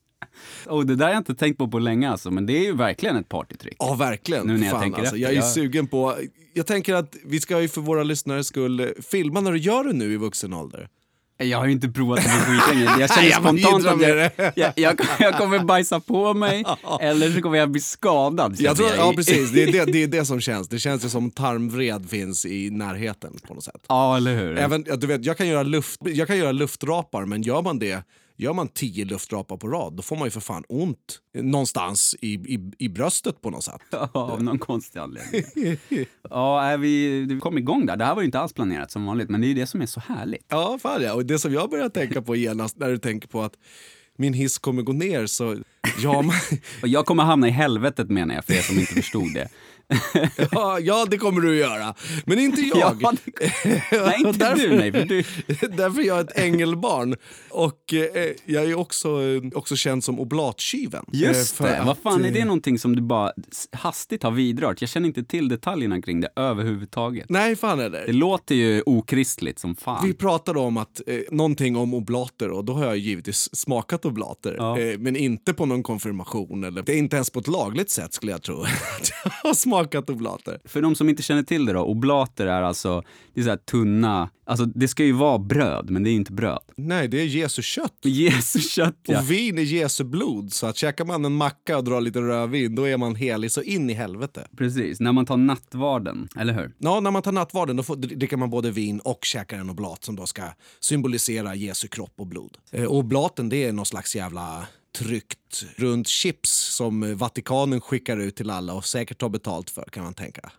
[0.65, 2.75] Och det där har jag inte tänkt på på länge alltså, men det är ju
[2.75, 3.75] verkligen ett partytrick.
[3.79, 4.47] Ja, verkligen.
[4.47, 5.15] Nu när jag Fan, tänker alltså.
[5.15, 6.15] efter, Jag är jag- sugen på...
[6.53, 9.93] Jag tänker att vi ska ju för våra lyssnares skull filma när du gör det
[9.93, 10.87] nu i vuxen ålder.
[11.37, 12.99] Jag har ju inte provat det på skitlänge.
[12.99, 16.63] Jag känner Jag spontant att jag, jag, jag, jag kommer bajsa på mig
[17.01, 18.55] eller så kommer jag bli skadad.
[18.59, 19.51] Jag tror, ja, precis.
[19.51, 20.67] Det är det, det är det som känns.
[20.69, 23.85] Det känns ju som tarmvred finns i närheten på något sätt.
[23.87, 24.57] Ja, eller hur?
[24.57, 28.03] Även, du vet, jag, kan göra luft, jag kan göra luftrapar, men gör man det
[28.37, 32.33] Gör man tio luftrapar på rad, då får man ju för fan ont någonstans i,
[32.33, 33.81] i, i bröstet på något sätt.
[33.91, 35.43] Ja, av någon konstig anledning.
[36.29, 37.97] Ja, är vi, vi kom igång där.
[37.97, 39.81] Det här var ju inte alls planerat som vanligt, men det är ju det som
[39.81, 40.45] är så härligt.
[40.49, 41.13] Ja, fan ja.
[41.13, 43.53] Och det som jag börjar tänka på genast när du tänker på att
[44.17, 45.57] min hiss kommer gå ner så...
[45.99, 46.35] Ja, man,
[46.81, 49.49] Och jag kommer hamna i helvetet menar jag, för er som inte förstod det.
[50.51, 51.93] ja, ja, det kommer du att göra.
[52.25, 52.97] Men inte jag.
[53.01, 53.13] Ja,
[53.91, 54.91] Nej, inte Därför- du, nej.
[54.91, 55.23] För du...
[55.67, 57.15] Därför är jag ett ängelbarn.
[57.49, 61.06] Och eh, jag är också, eh, också känd som oblattjuven.
[61.12, 61.82] Just Eh, det.
[61.86, 63.32] Vad fan, är det eh, någonting som du bara
[63.71, 64.82] hastigt har vidrört?
[64.82, 67.25] Jag känner inte till detaljerna kring det överhuvudtaget.
[67.29, 68.03] Nej, fan är det.
[68.06, 70.08] Det låter ju okristligt som fan.
[70.08, 74.56] Vi pratade om att, eh, någonting om oblater och då har jag givetvis smakat oblater.
[74.58, 74.79] Ja.
[74.79, 78.13] Eh, men inte på någon konfirmation eller det är inte ens på ett lagligt sätt
[78.13, 78.65] skulle jag tro.
[79.47, 80.60] har smakat oblater.
[80.65, 83.03] För de som inte känner till det då, oblater är alltså,
[83.34, 86.32] det är så här tunna, alltså det ska ju vara bröd, men det är inte
[86.32, 86.60] bröd.
[86.77, 87.93] Nej, det är Jesu kött.
[88.03, 89.19] Jesu kött ja.
[89.19, 92.75] Och vin är Jesu blod, så att käkar man en macka och drar lite rödvin,
[92.75, 94.47] då är man helig så in i helvete.
[94.58, 96.71] Precis, när man tar nattvarden, eller hur?
[96.77, 100.03] Ja, när man tar nattvarden då får, dricker man både vin och käkar en oblat
[100.03, 100.43] som då ska
[100.79, 102.58] symbolisera Jesu kropp och blod.
[102.71, 108.36] Eh, och oblaten det är någon slags jävla tryckt runt chips som Vatikanen skickar ut
[108.36, 110.51] till alla och säkert tar betalt för kan man tänka.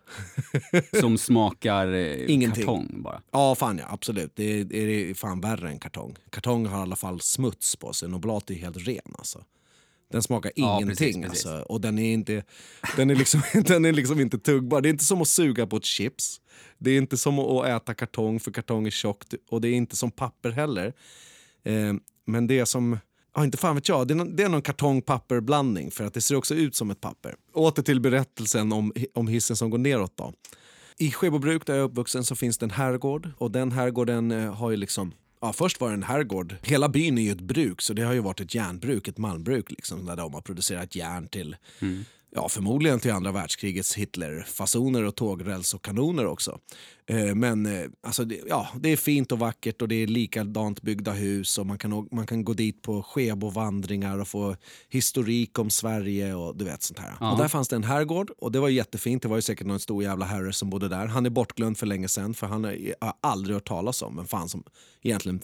[0.99, 2.65] Som smakar eh, Ingenting.
[2.65, 3.21] kartong bara.
[3.31, 4.31] Ja, fan ja, absolut.
[4.35, 6.15] Det är, det är fan värre än kartong.
[6.29, 9.43] Kartong har i alla fall smuts på sig, en oblat är helt ren alltså.
[10.11, 11.45] Den smakar Ja, ingenting precis, precis.
[11.45, 11.71] Alltså.
[11.71, 12.43] och den är, inte,
[12.95, 14.81] den, är liksom, den är liksom inte tuggbar.
[14.81, 16.41] Det är inte som att suga på ett chips.
[16.77, 19.95] Det är inte som att äta kartong för kartong är tjockt och det är inte
[19.95, 20.93] som papper heller.
[21.63, 21.93] Eh,
[22.25, 22.99] men det är som,
[23.35, 26.21] ja inte fan vet jag, det är någon, det är någon kartong-papper-blandning för att det
[26.21, 27.35] ser också ut som ett papper.
[27.53, 30.33] Åter till berättelsen om, om hissen som går neråt då.
[30.97, 34.53] I Skebobruk där jag är uppvuxen så finns det en herrgård och den herrgården eh,
[34.53, 36.55] har ju liksom Ja, först var det en herrgård.
[36.61, 39.71] Hela byn är ju ett bruk, så det har ju varit ett järnbruk, ett malmbruk
[39.71, 45.15] liksom, där de har producerat järn till, mm ja förmodligen till andra världskrigets Hitlerfasoner och
[45.15, 46.59] tågräls och kanoner också.
[47.07, 50.81] Eh, men eh, alltså det, ja, det är fint och vackert och det är likadant
[50.81, 54.55] byggda hus och man kan, man kan gå dit på skebovandringar och få
[54.89, 57.13] historik om Sverige och du vet sånt här.
[57.19, 57.31] Ja.
[57.31, 59.21] Och där fanns det en herrgård och det var jättefint.
[59.21, 61.05] Det var ju säkert någon stor jävla herre som bodde där.
[61.05, 64.49] Han är bortglömd för länge sedan för han har aldrig hört talas om vem fan
[64.49, 64.63] som
[65.01, 65.41] egentligen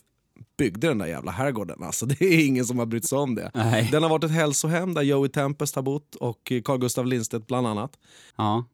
[0.57, 1.83] byggde den där jävla herrgården.
[1.83, 3.51] Alltså, det är ingen som har brytt sig om det.
[3.53, 3.89] Nej.
[3.91, 7.67] Den har varit ett hälsohem där Joey Tempest har bott och Carl Gustav Lindstedt bland
[7.67, 7.91] annat.
[8.35, 8.65] Ja.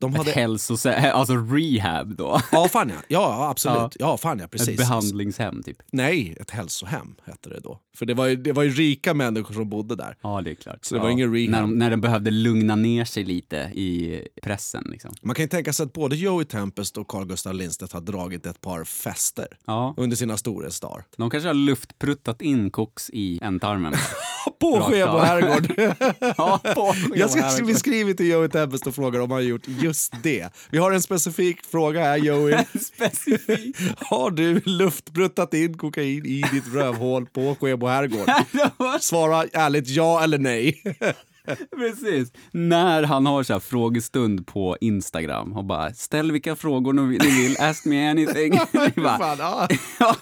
[0.00, 0.30] De Ett hade...
[0.30, 1.12] hälsosä...
[1.12, 2.40] alltså rehab då.
[2.52, 2.96] Ja, fan ja.
[3.08, 3.96] Ja, absolut.
[3.98, 4.76] Ja, fan ja, Ett precis.
[4.76, 5.76] behandlingshem typ.
[5.92, 7.80] Nej, ett hälsohem hette det då.
[7.96, 10.16] För det var ju, det var ju rika människor som bodde där.
[10.22, 10.84] Ja, det är klart.
[10.84, 11.12] Så det var ja.
[11.12, 11.50] ingen rehab.
[11.50, 15.14] När de, när de behövde lugna ner sig lite i pressen liksom.
[15.22, 18.46] Man kan ju tänka sig att både Joey Tempest och Carl Gustav Lindstedt har dragit
[18.46, 19.94] ett par fester Ja.
[19.96, 21.04] under sina storhetsdagar.
[21.16, 23.94] De kanske har luftpruttat in koks i ändtarmen.
[24.60, 25.94] På Skebo herrgård.
[26.36, 29.68] ja, på Jag ska, vi skriver till Joey Tempest och frågar om han har gjort
[29.88, 30.48] just det.
[30.70, 32.58] Vi har en specifik fråga här Joey.
[32.80, 33.78] Specifikt.
[33.96, 38.30] Har du luftbruttat in kokain i ditt rövhål på Skebo herrgård?
[39.00, 40.82] Svara ärligt ja eller nej.
[41.76, 42.32] Precis.
[42.50, 47.56] När han har så här frågestund på Instagram och bara ställ vilka frågor ni vill-
[47.60, 48.58] ask me anything.
[48.96, 49.68] Bara, ja,
[50.00, 50.16] ja,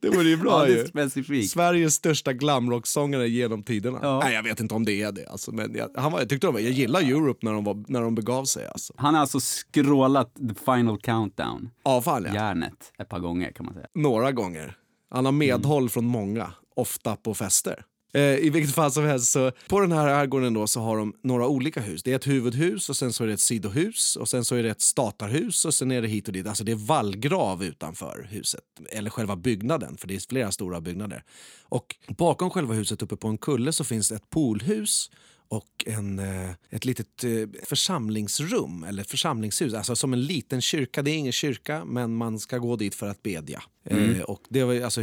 [0.00, 1.42] det, vore ju ja, bra det är ju.
[1.42, 3.98] Sveriges största glamrocksångare genom tiderna.
[4.02, 4.20] Ja.
[4.24, 5.26] Nej, jag vet inte om det är det.
[5.26, 7.84] Alltså, men jag, han var, jag tyckte de var, jag gillar Europe när de, var,
[7.88, 8.66] när de begav sig.
[8.66, 8.92] Alltså.
[8.96, 12.34] Han har alltså scrollat the final countdown, Ja, fan ja.
[12.34, 13.86] järnet, ett par gånger kan man säga.
[13.94, 14.76] Några gånger.
[15.10, 17.84] Han har medhåll från många, ofta på fester.
[18.14, 21.14] Eh, I vilket fall som helst, så på den här herrgården då så har de
[21.22, 22.02] några olika hus.
[22.02, 24.62] Det är ett huvudhus och sen så är det ett sidohus och sen så är
[24.62, 26.46] det ett statarhus och sen är det hit och dit.
[26.46, 31.24] Alltså det är vallgrav utanför huset, eller själva byggnaden, för det är flera stora byggnader.
[31.62, 35.10] Och bakom själva huset uppe på en kulle så finns det ett poolhus
[35.52, 37.30] och en, eh, ett litet eh,
[37.64, 41.02] församlingsrum, eller församlingshus, alltså som en liten kyrka.
[41.02, 43.62] Det är ingen kyrka, men man ska gå dit för att bedja.
[43.84, 45.00] Eh, och det var, alltså,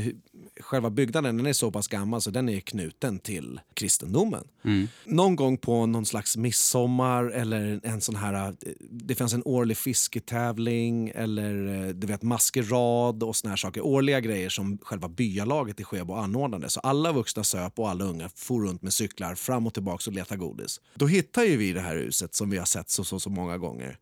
[0.60, 4.48] själva byggnaden den är så pass gammal så den är knuten till kristendomen.
[5.06, 8.56] Någon gång på någon slags midsommar eller en sån här,
[8.90, 11.54] det fanns en årlig fisketävling eller
[11.94, 13.82] du vet maskerad och såna här saker.
[13.82, 16.70] Årliga grejer som själva byalaget i Skebo anordnade.
[16.70, 20.14] Så alla vuxna söp och alla unga for runt med cyklar fram och tillbaka och
[20.14, 20.82] letade godis.
[20.96, 23.58] Då hittar ju vi det här huset som vi har sett så, så, så många
[23.58, 23.98] gånger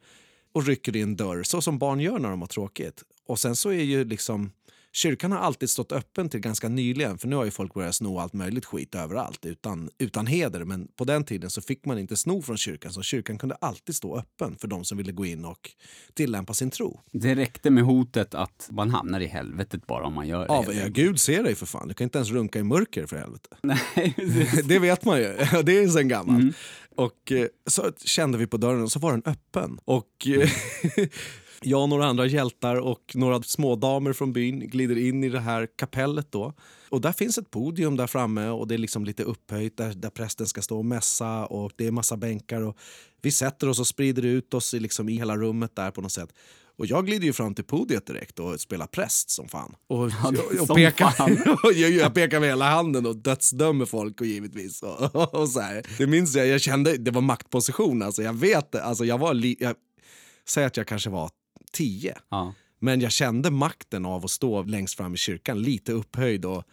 [0.51, 3.03] och rycker i en dörr, så som barn gör när de har tråkigt.
[3.25, 4.51] Och sen så är ju liksom
[4.93, 8.19] Kyrkan har alltid stått öppen till ganska nyligen för nu har ju folk börjat sno
[8.19, 10.63] allt möjligt skit överallt utan, utan heder.
[10.63, 13.95] Men på den tiden så fick man inte sno från kyrkan så kyrkan kunde alltid
[13.95, 15.71] stå öppen för de som ville gå in och
[16.13, 16.99] tillämpa sin tro.
[17.11, 20.45] Det räckte med hotet att man hamnar i helvetet bara om man gör det.
[20.47, 20.87] Ja, ja.
[20.87, 21.87] Gud ser dig för fan.
[21.87, 23.49] Du kan inte ens runka i mörker för helvete.
[23.61, 24.15] Nej,
[24.63, 25.27] det vet man ju.
[25.63, 26.55] Det är sen gammalt.
[26.95, 29.79] Och eh, så kände vi på dörren och så var den öppen.
[29.85, 30.49] Och eh,
[31.61, 35.67] Jag och några andra hjältar och några smådamer från byn glider in i det här
[35.77, 36.31] kapellet.
[36.31, 36.53] Då.
[36.89, 40.09] Och Där finns ett podium där framme och det är liksom lite upphöjt där, där
[40.09, 42.61] prästen ska stå och mässa och det är massa bänkar.
[42.61, 42.77] Och
[43.21, 46.11] vi sätter oss och sprider ut oss i, liksom, i hela rummet där på något
[46.11, 46.33] sätt.
[46.77, 49.75] Och jag glider ju fram till podiet direkt och spelar präst som fan.
[49.87, 51.37] Och, Ja, är och, som pekar, fan.
[51.75, 54.83] jag, jag pekar med hela handen och dödsdömer folk och givetvis.
[54.83, 55.85] Och, och så här.
[55.97, 58.23] Det minns jag, jag kände, det var maktposition alltså.
[58.23, 59.75] Jag vet det, alltså jag var, li, jag,
[60.47, 61.29] säg att jag kanske var
[61.71, 62.17] tio.
[62.29, 62.53] Ja.
[62.79, 66.63] Men jag kände makten av att stå längst fram i kyrkan, lite upphöjd och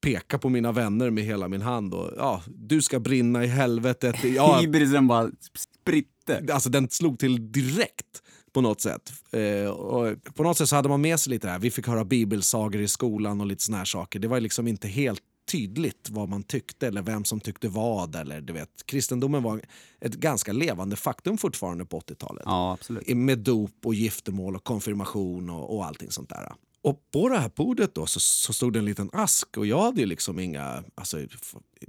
[0.00, 1.94] peka på mina vänner med hela min hand.
[1.94, 4.16] Och, ja, du ska brinna i helvetet.
[4.24, 6.46] Ja, Hybrisen bara spritte.
[6.52, 8.22] alltså den slog till direkt
[8.52, 9.12] på något sätt.
[9.32, 11.58] Eh, och på något sätt så hade man med sig lite det här.
[11.58, 14.18] Vi fick höra bibelsagor i skolan och lite såna här saker.
[14.18, 18.16] Det var liksom inte helt tydligt vad man tyckte eller vem som tyckte vad.
[18.16, 19.60] Eller, du vet, kristendomen var
[20.00, 22.42] ett ganska levande faktum fortfarande på 80-talet.
[22.46, 23.08] Ja, absolut.
[23.08, 26.52] Med dop och giftermål och konfirmation och, och allting sånt där.
[26.82, 29.82] Och på det här bordet då så, så stod det en liten ask och jag
[29.82, 30.84] hade liksom inga...
[30.94, 31.18] Alltså,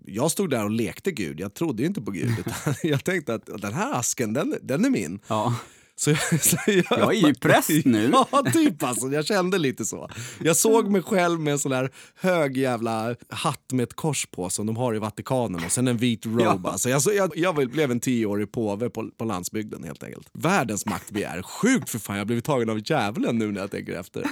[0.06, 2.34] jag stod där och lekte Gud, jag trodde inte på Gud.
[2.84, 5.20] Jag tänkte att den här asken, den, den är min.
[5.28, 5.56] Ja.
[6.00, 8.12] Så jag, så jag, Jag är ju präst nu.
[8.32, 9.08] Ja, typ alltså.
[9.08, 10.10] Jag kände lite så.
[10.44, 14.50] Jag såg mig själv med en sån där hög jävla hatt med ett kors på
[14.50, 16.42] som de har i Vatikanen och sen en vit robe.
[16.64, 16.72] Ja.
[16.72, 20.30] Alltså, jag, jag, jag blev en tioårig påve på, på landsbygden helt enkelt.
[20.34, 21.42] Världens maktbegär.
[21.42, 24.24] Sjukt för fan, jag har blivit tagen av djävulen nu när jag tänker efter.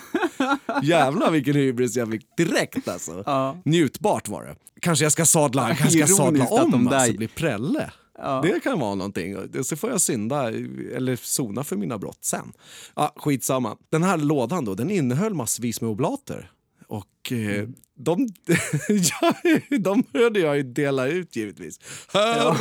[0.83, 3.23] Jävlar vilken hybris jag fick direkt alltså.
[3.25, 3.57] Ja.
[3.65, 4.55] Njutbart var det.
[4.81, 7.91] Kanske jag ska sadla, kanske jag ska sadla om där- alltså, bli prälle.
[8.17, 8.41] Ja.
[8.43, 9.37] Det kan vara någonting.
[9.63, 12.53] Så får jag synda eller sona för mina brott sen.
[12.95, 13.77] Ja, skitsamma.
[13.89, 16.51] Den här lådan då, den innehöll massvis med oblater.
[16.87, 18.27] Och eh, de,
[18.89, 19.33] ja,
[19.79, 21.79] de hörde jag ju dela ut givetvis.
[22.13, 22.57] Här,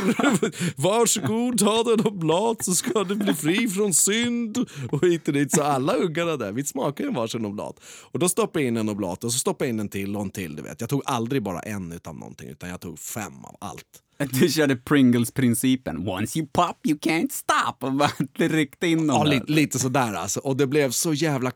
[0.81, 4.57] varsågod ta den oblat så ska du bli fri från synd.
[4.91, 5.51] Och hit och dit.
[5.51, 7.79] Så alla ungarna där, vi smakade en varsin oblat.
[8.11, 10.21] Och då stoppade jag in en oblat och så stoppade jag in en till och
[10.21, 10.55] en till.
[10.55, 10.81] Du vet.
[10.81, 14.01] Jag tog aldrig bara en utav någonting utan jag tog fem av allt.
[14.17, 16.07] Du körde Pringles-principen.
[16.07, 17.87] Once you pop you can't stop.
[17.87, 20.39] Och bara tryckte in dem Ja, lite, lite sådär alltså.
[20.39, 21.51] Och det blev så jävla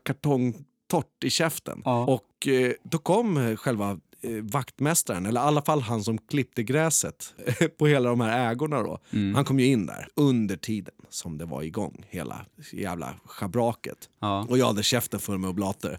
[0.90, 1.82] kartongtorrt i käften.
[1.84, 2.04] Ja.
[2.04, 3.98] Och eh, då kom själva
[4.42, 7.34] vaktmästaren, eller i alla fall han som klippte gräset
[7.78, 8.98] på hela de här ägorna då.
[9.12, 9.34] Mm.
[9.34, 13.96] Han kom ju in där under tiden som det var igång, hela jävla schabraket.
[14.20, 14.46] Ja.
[14.48, 15.98] Och jag hade käften full med oblater.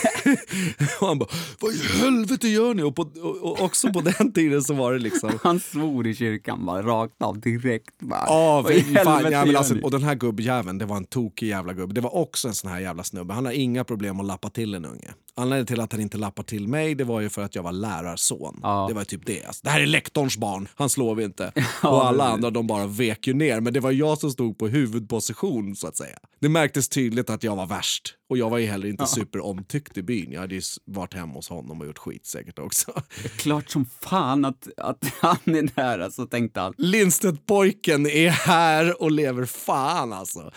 [1.00, 1.28] och han bara,
[1.60, 2.82] vad i helvete gör ni?
[2.82, 6.14] Och, på, och, och också på den tiden så var det liksom Han svor i
[6.14, 7.98] kyrkan bara rakt av direkt.
[7.98, 9.06] Bara, Ja, "Vad i fy fan.
[9.06, 11.72] helvete Ja, men gör alltså, ni?" och den här gubbjäveln, det var en tokig jävla
[11.72, 11.94] gubbe.
[11.94, 13.34] Det var också en sån här jävla snubbe.
[13.34, 15.14] Han har inga problem att lappa till en unge.
[15.38, 17.72] Anledningen till att han inte lappar till mig, det var ju för att jag var
[17.72, 18.60] lärarson.
[18.62, 18.84] Ja.
[18.88, 19.44] Det var typ det.
[19.44, 21.52] Alltså, det här är lektorns barn, han slår vi inte.
[21.82, 23.60] och alla andra de bara vek ju ner.
[23.60, 26.18] Men det var jag som stod på huvudposition så att säga.
[26.40, 28.14] Det märktes tydligt att jag var värst.
[28.28, 30.32] Och jag var ju heller inte superomtyckt i byn.
[30.32, 32.92] Jag hade ju varit hemma hos honom och gjort skit säkert också.
[33.36, 36.72] Klart som fan att, att han är där, alltså, tänkte han.
[36.76, 40.50] Lindstedt-pojken är här och lever fan alltså.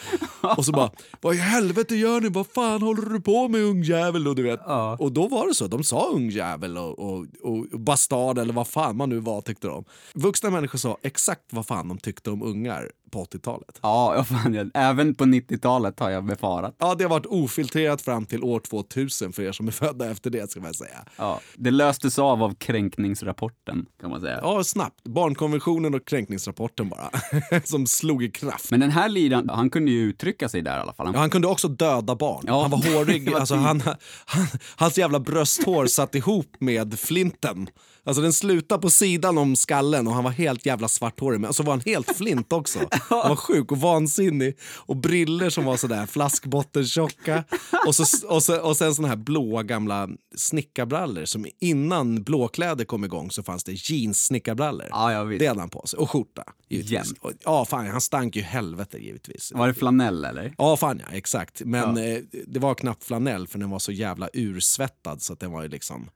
[0.58, 2.30] Och så bara, vad i helvete gör ni?
[2.30, 4.28] Vad fan håller du på med ungjävel?
[4.28, 4.60] Och, du vet.
[4.66, 4.98] Ja.
[5.00, 8.98] och då var det så, de sa ungjävel och, och, och bastard eller vad fan
[8.98, 9.86] man nu var tyckte de.
[10.14, 13.80] Vuxna människor sa exakt vad fan de tyckte om ungar på 80-talet.
[13.82, 16.76] Ja, fan, jag, även på 90-talet har jag befarat.
[16.80, 20.30] Ja, det har varit ofiltrerat fram till år 2000 för er som är födda efter
[20.30, 21.06] det ska man säga.
[21.18, 24.40] Ja, det löstes av av kränkningsrapporten, kan man säga.
[24.42, 25.04] Ja, snabbt.
[25.04, 27.10] Barnkonventionen och kränkningsrapporten bara.
[27.64, 28.72] som slog i kraft.
[28.72, 31.06] Men den här liran, han kunde ju uttrycka sig där i alla fall.
[31.06, 32.44] Han, Ja, han kunde också döda barn.
[32.48, 32.62] Ja.
[32.62, 33.32] Han var hårig.
[33.32, 37.68] Var alltså, han, han, hans jävla brösthår satt ihop med flinten.
[38.10, 41.40] Alltså den slutade på sidan om skallen och han var helt jävla svarthårig.
[41.40, 42.80] Men så var han helt flint också.
[43.10, 44.58] Han var sjuk och vansinnig.
[44.76, 47.44] Och briller som var sådär flaskbottentjocka.
[47.88, 51.26] Och, så, och, så, och sen såna här blåa gamla snickarbrallor.
[51.26, 54.88] Som innan blåkläder kom igång så fanns det jeans snickarbrallor.
[54.90, 55.40] Ja, jag vet.
[55.40, 56.00] Det hade han på sig.
[56.00, 56.44] Och skjorta.
[56.70, 57.14] Givetvis.
[57.20, 59.52] Och, ja, fan, han stank ju helvete givetvis.
[59.56, 60.54] Var det flanell eller?
[60.58, 61.62] Ja, fan ja, exakt.
[61.66, 62.04] Men Ja.
[62.04, 65.62] eh, det var knappt flanell för den var så jävla ursvettad så att den var
[65.64, 66.10] ju liksom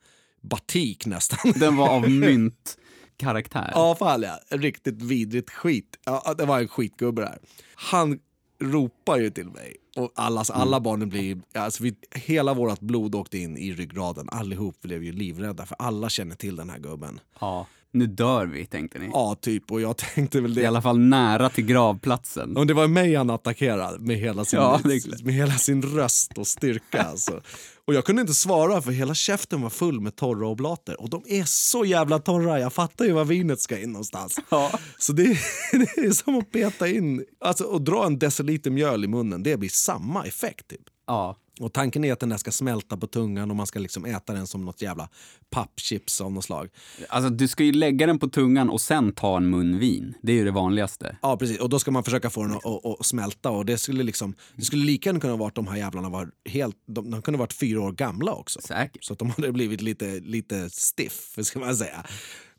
[0.43, 1.53] batik nästan.
[1.55, 3.71] Den var av myntkaraktär.
[3.73, 4.39] ja, fan ja.
[4.49, 5.99] Riktigt vidrigt skit.
[6.05, 7.37] Ja, det var en skitgubbe där.
[7.75, 8.19] Han
[8.59, 9.75] ropar ju till mig.
[9.95, 11.41] Och allas, alla barnen blir...
[11.53, 14.29] Alltså vi, hela vårt blod åkte in i ryggraden.
[14.29, 17.19] Allihop blev ju livrädda för alla känner till den här gubben.
[17.39, 17.67] Ja.
[17.93, 19.09] Nu dör vi, tänkte ni.
[19.13, 19.71] Ja, typ.
[19.71, 20.67] Och jag tänkte väl I det.
[20.67, 22.57] alla fall nära till gravplatsen.
[22.57, 26.37] Och det var mig han attackerade med hela sin, Ja, är med hela sin röst
[26.37, 27.03] och styrka.
[27.13, 27.41] Alltså.
[27.85, 31.01] Och jag kunde inte svara för hela käften var full med torra oblater.
[31.01, 34.39] Och de är så jävla torra, jag fattar ju var vinet ska in någonstans.
[34.49, 34.71] Ja.
[34.99, 35.23] Så det,
[35.71, 39.57] det är som att peta in, alltså och dra en deciliter mjöl i munnen, det
[39.57, 40.67] blir samma effekt.
[40.67, 40.81] Typ.
[41.07, 41.35] Ja.
[41.59, 44.33] Och tanken är att den där ska smälta på tungan och man ska liksom äta
[44.33, 45.09] den som något jävla
[45.49, 46.69] pappchips av något slag.
[47.09, 50.13] Alltså, du ska ju lägga den på tungan och sen ta en mun vin.
[50.21, 51.17] Det är ju det vanligaste.
[51.21, 53.77] Ja precis, och då ska man försöka få den att, att, att smälta och det
[53.77, 57.11] skulle liksom, det skulle lika gärna kunna vara att de här jävlarna var helt, de,
[57.11, 58.61] de kunde varit fyra år gamla också.
[58.61, 59.03] Säkert.
[59.03, 62.05] Så att de hade blivit lite, lite stiff, ska man säga.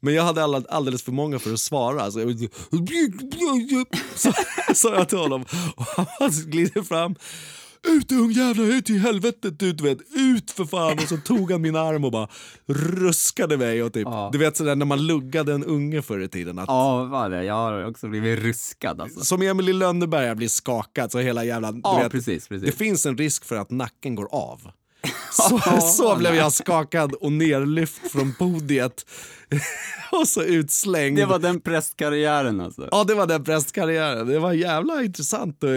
[0.01, 2.11] Men jag hade alldeles för många för att svara.
[2.11, 2.49] Så jag
[4.75, 5.45] sa jag till honom.
[5.77, 5.85] Och
[6.19, 7.15] han glider fram.
[7.89, 10.93] Ut ungjävlar, ut i helvetet, ut, vet, ut för fan!
[10.93, 12.29] Och så tog han min arm och bara
[12.67, 13.83] ruskade mig.
[13.83, 14.29] Och typ, Ja.
[14.33, 16.59] Du vet sådär när man luggade en unge förr i tiden.
[16.59, 17.45] Att, Ja, vad det?
[17.45, 19.21] Jag har också blivit ruskad alltså.
[19.21, 21.73] Som Emil i Lönneberga blir skakad så hela jävla...
[21.73, 22.77] du Ja, vet, precis, Det precis.
[22.77, 24.61] finns en risk för att nacken går av.
[25.33, 29.07] Så, så blev jag skakad och nerlyft från podiet.
[30.13, 31.19] och så utslängd.
[31.19, 32.89] Det var den prästkarriären alltså.
[32.91, 34.27] Ja, det var den prästkarriären.
[34.27, 35.71] Det var jävla intressant eh,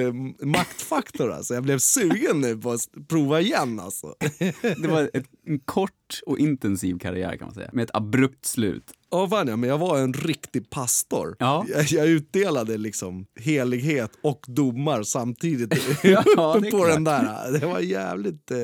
[0.47, 1.31] maktfaktor.
[1.31, 1.53] Alltså.
[1.53, 3.79] Jag blev sugen nu på att prova igen.
[3.79, 4.15] Alltså.
[4.61, 7.69] Det var ett, en kort och intensiv karriär kan man säga.
[7.73, 8.93] Med ett abrupt slut.
[9.11, 11.35] Ja, fan ja, men jag var en riktig pastor.
[11.39, 11.65] Ja.
[11.69, 16.87] Jag, jag utdelade liksom helighet och domar samtidigt Ja, på klart.
[16.89, 17.59] den där.
[17.59, 18.57] Det var jävligt eh,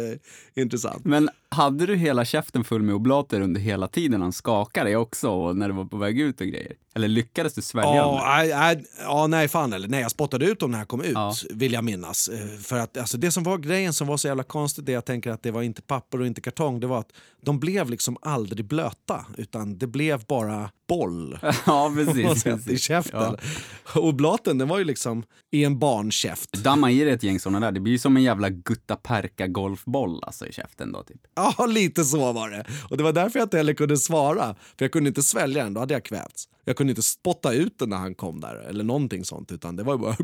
[0.64, 1.06] intressant.
[1.06, 5.30] Men hade du hela käften full med oblater under hela tiden han skakade dig också
[5.30, 6.74] och när du var på väg ut och grejer?
[6.96, 9.30] Eller lyckades du svälja Ja, dem?
[9.32, 11.34] nej, ja, fan eller nej, jag spottade ut dem när jag kom ut Ja.
[11.50, 12.28] vill jag minnas.
[12.28, 15.06] Eh, För att alltså, det som var grejen som var så jävla konstigt, det jag
[15.06, 17.12] tänker att det var inte papper och inte kartong, det var att
[17.42, 21.39] de blev liksom aldrig blöta utan det blev bara boll.
[21.66, 22.42] Ja, precis.
[22.42, 22.82] sätt, I precis.
[22.82, 23.38] käften.
[23.96, 26.54] Och blaten den var ju liksom i en barnkäft.
[26.54, 27.72] Damma i dig ett gäng såna där.
[27.72, 31.22] Det blir ju som en jävla gutta perka golfboll alltså i käften då typ.
[31.36, 32.66] Ja, lite så var det.
[32.89, 34.56] Och det var därför jag inte heller kunde svara.
[34.78, 36.48] För jag kunde inte svälja den, då hade jag kvävts.
[36.66, 39.52] Jag kunde inte spotta ut den när han kom där, eller någonting sånt.
[39.52, 40.16] Utan det var bara...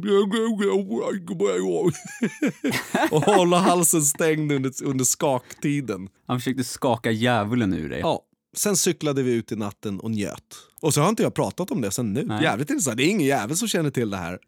[3.12, 6.10] och hålla halsen stängd under, under skaktiden.
[6.28, 8.00] Han försökte skaka djävulen ur dig.
[8.00, 8.26] Ja.
[8.54, 10.56] Sen cyklade vi ut i natten och njöt.
[10.82, 12.24] Och så har inte jag pratat om det sen nu.
[12.26, 12.44] Nej.
[12.44, 12.98] Jävligt intressant.
[12.98, 14.40] Det är ingen jävel som känner till det här.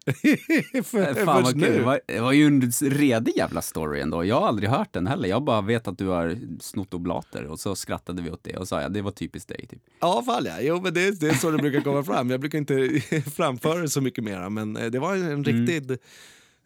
[0.82, 1.60] För, Eh, Fan vad kul.
[1.60, 4.24] Det var, det var ju en redig jävla story ändå.
[4.24, 5.28] Jag har aldrig hört den heller.
[5.28, 8.68] Jag bara vet att du har snott oblater och så skrattade vi åt det och
[8.68, 9.66] sa ja, det var typiskt dig.
[9.70, 9.82] Typ.
[10.00, 10.60] Ja, fall ja.
[10.60, 12.30] Jo, men det, det är så det brukar komma fram.
[12.30, 13.00] Jag brukar inte
[13.36, 15.98] framföra det så mycket mera, men eh, det var en Mm.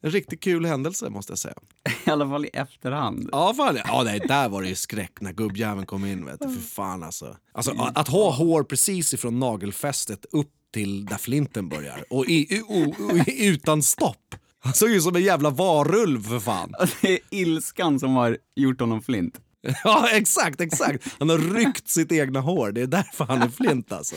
[0.03, 1.55] En riktigt kul händelse måste jag säga.
[2.07, 3.29] I alla fall i efterhand.
[3.33, 4.03] Ja, fan ja.
[4.05, 6.25] nej, där var det ju skräck när gubbjäveln kom in.
[6.25, 6.55] Vet du.
[6.55, 7.37] För fan alltså.
[7.53, 12.63] alltså att, ha hår precis ifrån nagelfästet upp till där flinten börjar och, i, i,
[12.63, 14.35] o- o- utan stopp.
[14.59, 16.73] Han såg ju som en jävla varulv för fan.
[17.03, 19.41] Det är ilskan som har gjort honom flint.
[19.85, 21.17] Ja, exakt, exakt.
[21.19, 22.73] Han har ryckt sitt egna hår.
[22.73, 24.17] Det är därför han är flint alltså.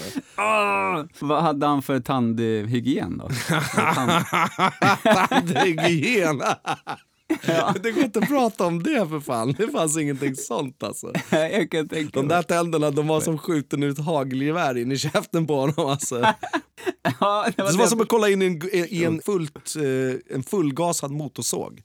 [1.25, 3.29] Vad hade han för tandhygien då?
[3.95, 4.25] Tand...
[5.03, 6.41] Tandhygien.
[7.81, 9.55] Det går inte att prata om det för fan.
[9.57, 11.13] Det fanns ingenting sånt alltså.
[11.29, 15.47] Jag kan tänka De där tänderna de var som skjuten ut hagelgevär in i käften
[15.47, 15.85] på honom.
[15.89, 16.33] Alltså.
[17.19, 20.35] Ja, det var Det var som att kolla in i en, i en, fullt, eh,
[20.35, 21.81] en fullgasad motorsåg.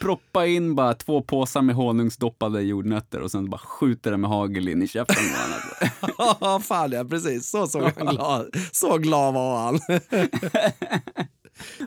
[0.00, 4.68] Proppa in bara två påsar med honungsdoppade jordnötter och sen bara skjuter det med hagel
[4.68, 6.36] in i käften på honom.
[6.40, 7.50] Ja, fan ja, precis.
[7.50, 9.80] Så såg han glad, så glad var han.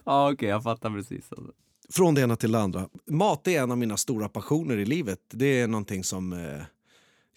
[0.05, 1.31] Ja, okej, jag fattar precis.
[1.31, 1.51] Alltså.
[1.89, 2.89] Från det ena till det andra.
[3.11, 5.19] Mat är en av mina stora passioner i livet.
[5.33, 6.33] Det är någonting som...
[6.33, 6.61] Eh,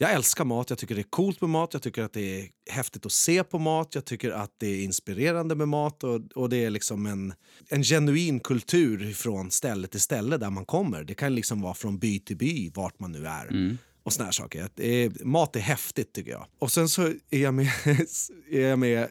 [0.03, 2.49] jag älskar mat, jag tycker det är coolt med mat, jag tycker att det är
[2.71, 6.49] häftigt att se på mat, jag tycker att det är inspirerande med mat och, och
[6.49, 7.35] det är liksom en,
[7.69, 11.05] en genuin kultur från ställe till ställe där man kommer.
[11.05, 13.79] Det kan liksom vara från by till by, vart man nu är.
[14.03, 14.69] Och såna här saker.
[14.77, 16.47] Är, mat är häftigt tycker jag.
[16.59, 17.67] Och sen så är jag med,
[18.51, 19.09] är jag med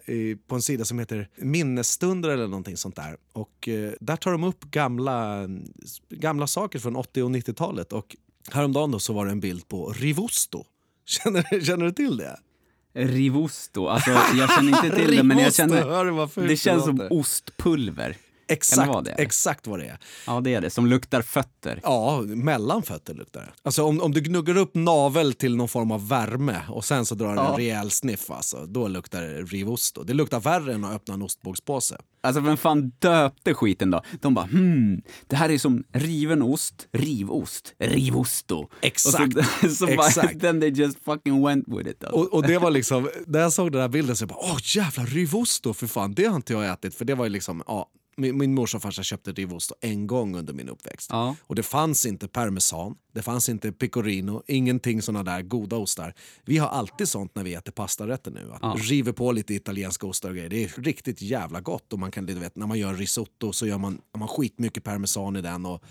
[0.48, 3.18] på en sida som heter Minnesstunder eller någonting sånt där.
[3.34, 5.48] Och eh, där tar de upp gamla,
[6.10, 7.94] gamla saker från 80 och 90-talet.
[7.94, 8.16] Och
[8.52, 10.66] häromdagen då så var det en bild på Rivosto.
[11.06, 12.40] Känner, känner du till det?
[12.94, 16.48] Rivosto, alltså jag känner inte till det men jag känner...
[16.48, 18.18] Det känns som ostpulver.
[18.52, 19.12] Exakt, vara det?
[19.12, 19.98] exakt vad det är.
[20.28, 20.70] Ja, det är det.
[20.70, 21.80] Som luktar fötter.
[21.84, 23.50] Ja, mellan fötter luktar det.
[23.64, 27.16] Alltså om, om du gnuggar upp navel till någon form av värme och sen så
[27.16, 27.50] drar Ja.
[27.52, 30.04] en rejäl sniff, alltså, då luktar det rivosto.
[30.04, 31.98] Det luktar värre än att öppna en ostbågspåse.
[32.24, 34.02] Alltså vem fan döpte skiten då?
[34.22, 38.68] De bara hmm, det här är som riven ost, rivost, rivosto.
[38.82, 40.40] Exakt, Och så, så bara, exakt.
[40.42, 42.04] then they just fucking went with it.
[42.04, 42.20] Alltså.
[42.20, 44.58] Och, och det var liksom, när jag såg den här bilden så jag bara, åh
[44.64, 46.96] jävlar rivosto, för fan, det har inte jag ätit.
[46.96, 50.36] För det var ju liksom, ja, min, min morsa och farsa köpte rivosto en gång
[50.36, 51.10] under min uppväxt.
[51.12, 51.36] Ja.
[51.48, 56.14] Och det fanns inte parmesan, det fanns inte pecorino, ingenting såna där goda ostar.
[56.46, 58.52] Vi har alltid sånt när vi äter pastarätter nu.
[58.54, 58.78] Att Ja.
[58.80, 60.50] River på lite italienska ostar och grejer.
[60.50, 61.94] Det är riktigt jävla gott.
[61.94, 65.36] Och man kan, du vet, när man gör risotto så gör man, man skitmycket parmesan
[65.36, 65.66] i den.
[65.66, 65.84] Och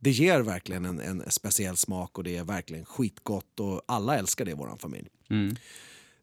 [0.00, 3.60] det ger verkligen en, en speciell smak och det är verkligen skitgott.
[3.60, 5.08] Och alla älskar det i vår familj.
[5.30, 5.56] Mm.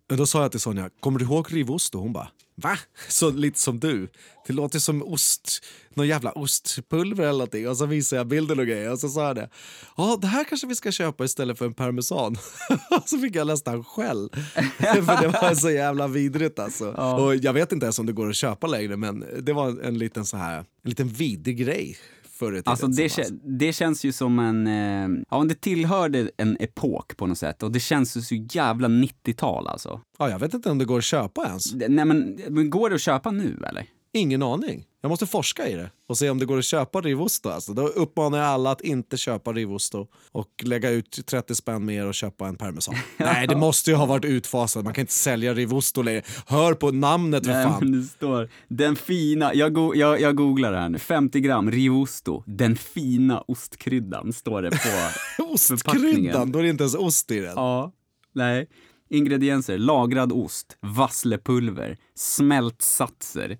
[0.09, 1.95] Och då sa jag till Sonja, kommer du ihåg rivost?
[1.95, 2.31] Och hon bara,
[2.61, 2.77] va?
[3.07, 4.07] Så lite som du.
[4.47, 7.67] Det låter som ost, någon jävla ostpulver eller någonting.
[7.67, 9.49] Och så visade jag bilden och grejer och så sa jag det.
[9.97, 12.35] Ja, det här kanske vi ska köpa istället för en parmesan.
[13.05, 14.29] så fick jag nästan skäll.
[14.79, 16.93] för det var så jävla vidrigt alltså.
[16.97, 17.15] Ja.
[17.15, 19.97] Och jag vet inte ens om det går att köpa längre men det var en
[19.97, 21.97] liten så här, en liten vidrig grej
[22.37, 22.71] förr i tiden.
[22.71, 24.67] Alltså det, kä- det känns ju som en...
[24.67, 27.63] Eh, ja, det tillhörde en epok på något sätt.
[27.63, 30.01] Och det känns ju så jävla 90-tal alltså.
[30.19, 31.73] Ja, jag vet inte om det går att köpa ens.
[31.73, 33.85] Nej men, men går det att köpa nu eller?
[34.13, 34.85] Ingen aning.
[35.07, 37.49] Jag måste forska i det och se om det går att köpa rivosto.
[37.49, 42.07] Alltså, då uppmanar jag alla att inte köpa rivosto och lägga ut 30 spänn mer
[42.07, 42.95] och köpa en parmesan.
[43.17, 44.83] Nej, det måste ju ha varit utfasat.
[44.83, 46.21] Man kan inte sälja rivosto längre.
[46.47, 47.79] Hör på namnet för Nej, fan.
[47.79, 51.71] men det står den fina, jag, go, jag, jag googlar det här nu, 50 gram
[51.71, 55.43] rivosto, den fina ostkryddan står det på.
[55.43, 57.53] Ostkryddan, då är det inte ens ost i den.
[57.55, 57.93] ja,
[58.33, 58.67] nej.
[59.09, 63.57] Ingredienser, lagrad ost, vasslepulver, smältsatser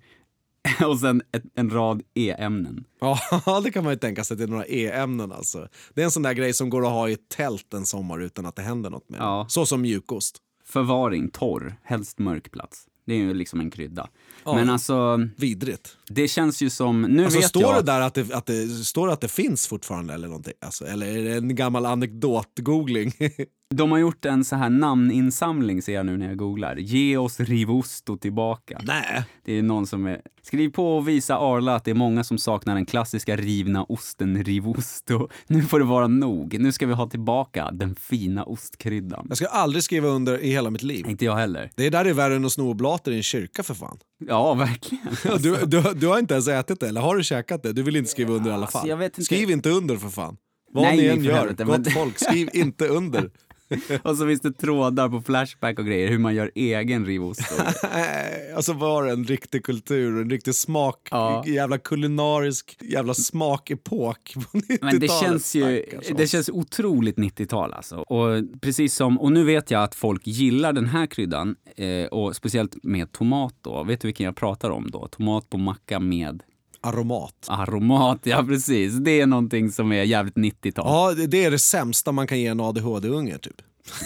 [0.86, 2.84] och sen ett, en rad E-ämnen.
[3.00, 3.20] Ja,
[3.64, 5.68] det kan man ju tänka sig till några E-ämnen alltså.
[5.94, 8.20] Det är en sån där grej som går att ha i ett tält en sommar
[8.22, 9.46] utan att det händer något med Ja.
[9.48, 10.36] Så som mjukost.
[10.66, 12.84] Förvaring, torr, helst mörk plats.
[13.06, 14.08] Det är ju liksom en krydda.
[14.44, 14.54] Ja.
[14.54, 15.96] Men alltså, Vidrigt.
[16.08, 17.84] det känns ju som, nu Alltså, vet står jag...
[17.84, 20.52] det där att det, att det, står det att det finns fortfarande eller någonting?
[20.60, 23.12] Alltså, eller är det en gammal anekdot-googling?
[23.74, 26.76] De har gjort en så här namninsamling ser jag nu när jag googlar.
[26.76, 28.80] Ge oss Rivosto tillbaka.
[28.84, 29.24] Nej.
[29.44, 30.20] Det är någon som är...
[30.42, 34.44] Skriv på och visa Arla att det är många som saknar den klassiska rivna osten
[34.44, 35.28] Rivosto.
[35.46, 36.58] Nu får det vara nog.
[36.60, 39.26] Nu ska vi ha tillbaka den fina ostkryddan.
[39.28, 41.06] Jag ska aldrig skriva under i hela mitt liv.
[41.08, 41.70] Inte jag heller.
[41.74, 43.98] Det är där det är värre än att sno oblater i en kyrka för fan.
[44.28, 45.06] Ja, verkligen.
[45.42, 47.72] Du, du, du har inte ens ätit det, eller har du käkat det?
[47.72, 48.98] Du vill inte skriva under i alla Alltså, fall.
[48.98, 49.22] vet inte.
[49.24, 50.36] Skriv inte under för fan.
[50.72, 53.30] Vad Nej, ni än gör, helvete, gott men- folk, skriv inte under.
[54.02, 57.54] Och så finns det trådar på Flashback och grejer hur man gör egen Rivosto.
[57.94, 61.44] Nej, alltså var det en riktig kultur, en riktig smak, Ja.
[61.46, 64.80] jävla kulinarisk jävla smakepok på 90-talet.
[64.82, 67.96] Men det känns ju, Stackars det känns otroligt 90-tal alltså.
[67.96, 72.36] Och precis som, och nu vet jag att folk gillar den här kryddan eh, och
[72.36, 73.84] speciellt med tomat då.
[73.84, 75.08] Vet du vilken jag pratar om då?
[75.08, 76.42] Tomat på macka med
[76.80, 77.34] Aromat.
[77.48, 78.92] aromat, ja precis.
[78.94, 80.84] Det är någonting som är jävligt 90-tal.
[81.18, 83.62] Ja, det- är det sämsta man kan ge en ADHD-unge typ.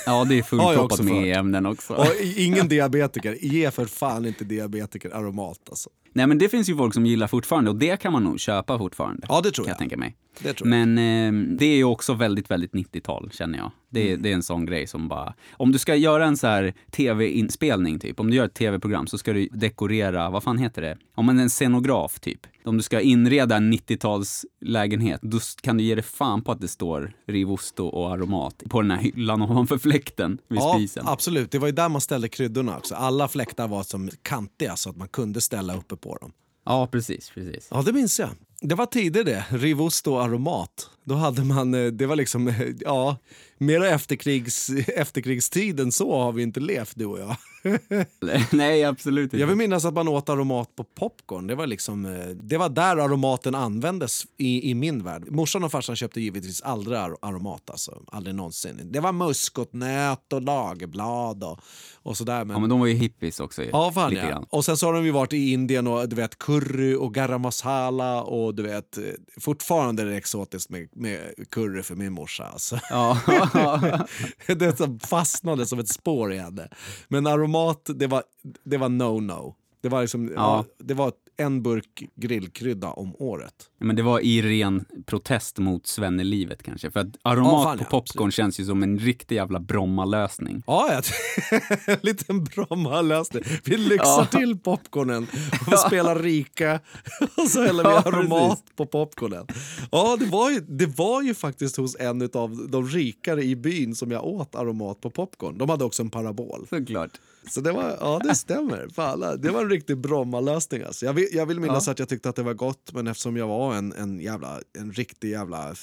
[0.06, 1.26] Ja, det är fullproppat med.
[1.26, 1.94] E-ämnen också.
[1.94, 2.06] Och
[2.36, 5.90] ingen diabetiker, ge för fan inte diabetiker aromat alltså.
[6.12, 8.78] Nej men det finns ju folk som gillar fortfarande och det kan man nog köpa
[8.78, 9.26] fortfarande.
[9.28, 9.74] Ja, det tror kan jag.
[9.74, 10.16] jag tänka mig.
[10.38, 10.86] Det tror jag.
[10.88, 13.70] Men eh, det är ju också väldigt, väldigt 90-tal känner jag.
[13.90, 14.12] Det, Mm.
[14.12, 15.34] är- det är en sån grej som bara...
[15.52, 19.18] Om du ska göra en så här tv-inspelning typ, om du gör ett tv-program så
[19.18, 20.98] ska du dekorera, vad fan heter det?
[21.14, 22.40] Om man är en scenograf typ.
[22.64, 26.68] Om du ska inreda en 90-talslägenhet, då kan du ge dig fan på att det
[26.68, 31.04] står rivosto och aromat på den här hyllan ovanför fläkten vid Ja, spisen.
[31.08, 31.50] absolut.
[31.50, 32.94] Det var ju där man ställde kryddorna också.
[32.94, 36.32] Alla fläktar var som kantiga så att man kunde ställa uppe på dem.
[36.64, 37.68] Ja, precis, precis.
[37.70, 38.30] Ja, det minns jag.
[38.60, 39.44] Det var tider det.
[39.50, 40.90] Rivosto och aromat.
[41.04, 43.16] Då hade man, eh, det var liksom, eh, ja,
[43.62, 47.36] mer efterkrigs, efterkrigstiden så har vi inte levt du och jag.
[48.50, 49.36] Nej, absolut inte.
[49.36, 51.46] Jag vill minnas att man åt aromat på popcorn.
[51.46, 55.30] Det var, liksom, eh, det var där aromaten användes i, i min värld.
[55.30, 57.70] Morsan och farsan köpte givetvis aldrig ar- aromat.
[57.70, 58.02] Alltså.
[58.06, 58.80] Aldrig någonsin.
[58.84, 61.60] Det var muskotnöt och lagerblad och,
[61.94, 62.44] och sådär.
[62.44, 63.64] Men, Ja, men de var ju hippies också.
[63.64, 64.28] Ja, fan ja.
[64.28, 64.46] grann.
[64.50, 67.40] Och sen så har de ju varit i Indien och du vet curry och garam
[67.40, 69.04] masala och du vet eh,
[69.40, 72.44] fortfarande är det exotiskt med, med curry för min morsa.
[72.44, 72.78] Alltså.
[72.90, 73.18] Ja.
[74.46, 76.68] det fastnade som ett spår i henne.
[77.08, 78.22] Men aromat, det var,
[78.64, 79.54] det var no-no.
[79.82, 80.64] Det var, liksom, ja.
[80.78, 83.54] Det var en burk grillkrydda om året.
[83.80, 86.90] Men det var i ren protest mot svennelivet kanske.
[86.90, 90.62] För att aromat Ja, fan, på popcorn känns ju som en riktig jävla Bromma-lösning.
[90.66, 91.00] Ja,
[91.86, 93.42] en liten Bromma-lösning.
[93.64, 94.38] Vi lyxar Ja.
[94.38, 95.26] till popcornen
[95.72, 96.80] och spelar rika
[97.36, 98.76] och så häller vi aromat precis.
[98.76, 99.46] på popcornen.
[99.90, 103.94] Ja, det var, ju, det var ju faktiskt hos en av de rikare i byn
[103.94, 105.58] som jag åt aromat på popcorn.
[105.58, 106.66] De hade också en parabol.
[106.70, 107.10] Såklart.
[107.50, 108.88] Så det var, ja det stämmer.
[108.94, 110.82] Fan, det var en riktig Bromma-lösning.
[110.82, 111.06] Alltså.
[111.06, 113.46] Jag, vill, jag vill minnas att jag tyckte att det var gott, men eftersom jag
[113.48, 115.74] var en, en, jävla, en riktig jävla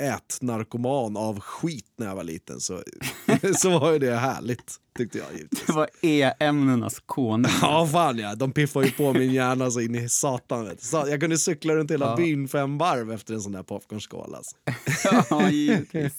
[0.00, 2.82] ätnarkoman av skit när jag var liten så,
[3.56, 5.66] så var ju det härligt, tyckte jag givetvis.
[5.66, 7.52] Det var e-ämnenas konung.
[7.62, 8.34] Ja, fan ja.
[8.34, 10.64] De piffade ju på min hjärna så in i satan.
[10.64, 10.82] Vet.
[10.82, 12.16] Så jag kunde cykla runt hela Ja.
[12.16, 14.34] byn fem varv efter en sån där popcornskål.
[14.34, 14.56] Alltså.
[15.30, 16.12] Ja, givetvis.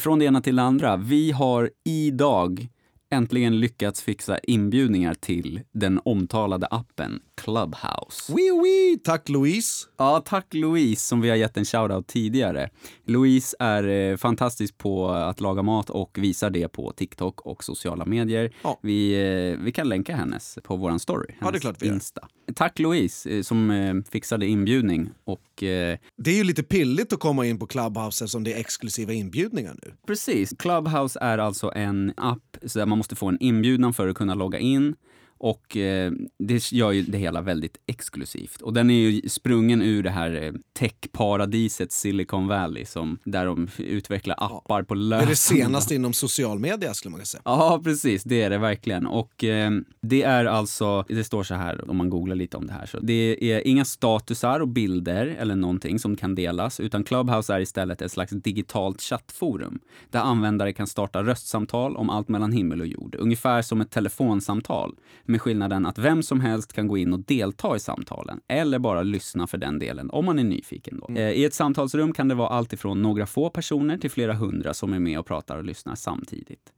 [0.00, 0.96] Från det ena till det andra.
[0.96, 2.68] Vi har idag
[3.12, 8.32] äntligen lyckats fixa inbjudningar till den omtalade appen Clubhouse.
[8.32, 8.98] Wee wee!
[9.04, 9.86] Tack Louise.
[9.98, 12.70] Ja, tack Louise som vi har gett en shoutout tidigare.
[13.06, 18.04] Louise är eh, fantastisk på att laga mat och visar det på TikTok och sociala
[18.04, 18.52] medier.
[18.62, 18.78] Ja.
[18.82, 21.26] Vi, eh, vi kan länka hennes på våran story.
[21.26, 21.94] det är hennes klart vi gör.
[21.94, 22.28] Insta.
[22.54, 27.20] Tack Louise eh, som eh, fixade inbjudning och eh, Det är ju lite pilligt att
[27.20, 29.92] komma in på Clubhouse eftersom det är exklusiva inbjudningar nu.
[30.06, 30.54] Precis.
[30.58, 34.34] Clubhouse är alltså en app så där man måste få en inbjudan för att kunna
[34.34, 34.94] logga in.
[35.42, 38.60] Och eh, det gör ju det hela väldigt exklusivt.
[38.60, 43.68] Och den är ju sprungen ur det här eh, techparadiset Silicon Valley, som, där de
[43.78, 47.42] utvecklar appar på Det löpande är det senaste inom social media skulle man kunna säga.
[47.44, 48.24] Ja, precis.
[48.24, 49.06] Det är det verkligen.
[49.06, 49.70] Och eh,
[50.02, 52.86] det är alltså, det står så här om man googlar lite om det här.
[52.86, 57.60] Så det är inga statusar och bilder eller någonting som kan delas, utan Clubhouse är
[57.60, 59.78] istället ett slags digitalt chattforum
[60.10, 63.16] där användare kan starta röstsamtal om allt mellan himmel och jord.
[63.18, 64.94] Ungefär som ett telefonsamtal,
[65.32, 69.02] med skillnaden att vem som helst kan gå in och delta i samtalen eller bara
[69.02, 71.00] lyssna för den delen om man är nyfiken.
[71.00, 71.14] Då.
[71.14, 74.74] Eh, I ett samtalsrum kan det vara allt ifrån några få personer till flera hundra
[74.74, 76.72] som är med och pratar och lyssnar samtidigt.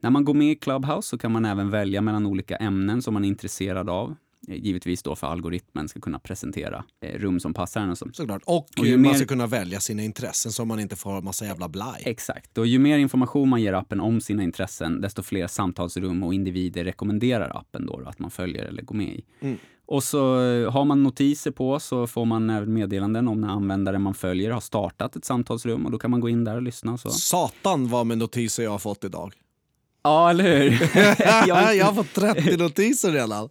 [0.00, 3.14] När man går med i Clubhouse så kan man även välja mellan olika ämnen som
[3.14, 4.16] man är intresserad av.
[4.48, 8.08] Eh, Givetvis då för algoritmen ska kunna presentera eh, rum som passar en och så.
[8.12, 8.42] Såklart.
[8.44, 11.44] Och, Och ju man mer- ska kunna välja sina intressen så man inte får massa
[11.44, 12.02] jävla blaj.
[12.06, 12.58] Exakt.
[12.58, 16.84] Och ju mer information man ger appen om sina intressen, desto fler samtalsrum och individer
[16.84, 19.24] rekommenderar appen då att man följer eller går med i.
[19.40, 19.56] Mm.
[19.86, 23.98] Och så eh, har man notiser på så får man även meddelanden om när användare
[23.98, 26.92] man följer har startat ett samtalsrum och då kan man gå in där och lyssna
[26.92, 27.10] och så.
[27.10, 29.34] Satan vad med notiser jag har fått idag.
[30.02, 30.70] Ja, eller hur?
[31.78, 33.48] Jag har fått 30 notiser redan.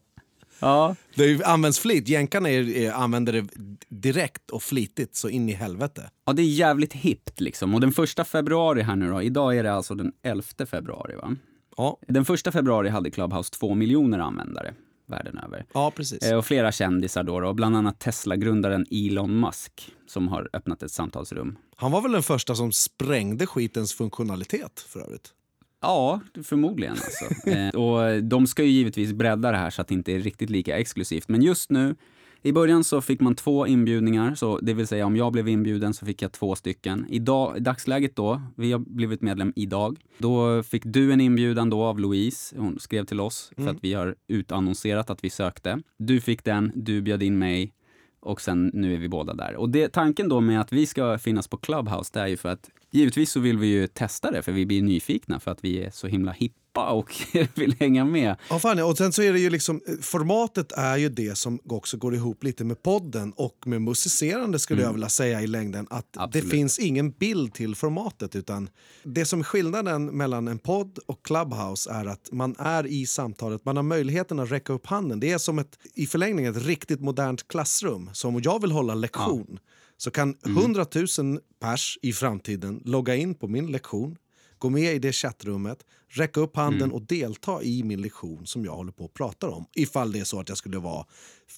[0.60, 2.08] Ja, Det används flit.
[2.08, 2.50] Jänkarna
[2.94, 3.48] använder det
[3.90, 6.10] direkt och flitigt så in i helvete.
[6.26, 7.74] Ja, det är jävligt hippt liksom.
[7.76, 11.36] Och den första februari här nu då, idag är det alltså den 11 februari va?
[11.78, 14.74] Ja, Den första februari hade Clubhouse två miljoner användare
[15.08, 15.66] världen över.
[15.74, 16.24] ja precis.
[16.24, 20.92] Eh, Och flera kändisar då, då bland annat Tesla-grundaren Elon Musk som har öppnat ett
[20.92, 21.58] samtalsrum.
[21.76, 25.34] Han var väl den första som sprängde skitens funktionalitet för övrigt.
[25.82, 27.50] Ja, förmodligen alltså.
[27.50, 30.50] eh, och de ska ju givetvis bredda det här så att det inte är riktigt
[30.50, 31.28] lika exklusivt.
[31.28, 31.96] Men just nu,
[32.42, 35.94] i början så fick man två inbjudningar, så det vill säga om jag blev inbjuden
[35.94, 37.06] så fick jag två stycken.
[37.10, 41.84] Idag, I dagsläget då, vi har blivit medlem idag, då fick du en inbjudan då
[41.84, 45.82] av Louise, hon skrev till oss för att vi har utannonserat att vi sökte.
[45.98, 47.74] Du fick den, du bjöd in mig
[48.20, 49.56] och sen nu är vi båda där.
[49.56, 52.50] Och det, tanken då med att vi ska finnas på Clubhouse, det är ju för
[52.50, 55.84] att givetvis så vill vi ju testa det för vi blir nyfikna för att vi
[55.84, 57.16] är så himla hippa och
[57.56, 58.36] vill hänga med.
[58.50, 58.86] Ja, fan, ja.
[58.86, 62.16] och sen så är det ju liksom, eh, formatet är ju det som också går
[62.16, 65.88] ihop lite med podden och med musicerande skulle jag vilja säga i längden.
[65.90, 66.50] Att det Absolut.
[66.50, 68.70] finns ingen bild till formatet utan
[69.04, 73.66] det som är skillnaden mellan en podd och Clubhouse är att man är i samtalet,
[73.66, 75.20] man har möjligheten att räcka upp handen.
[75.20, 78.10] Det är som ett, i förlängningen ett riktigt modernt klassrum.
[78.14, 79.60] Så om jag vill hålla lektion
[79.98, 80.86] så kan 100
[81.20, 84.18] 000 pers i framtiden logga in på min lektion
[84.60, 88.76] gå med i det chattrummet, räcka upp handen och delta i min lektion som jag
[88.76, 89.66] håller på att prata om.
[89.76, 91.06] Ifall det är så att jag skulle vara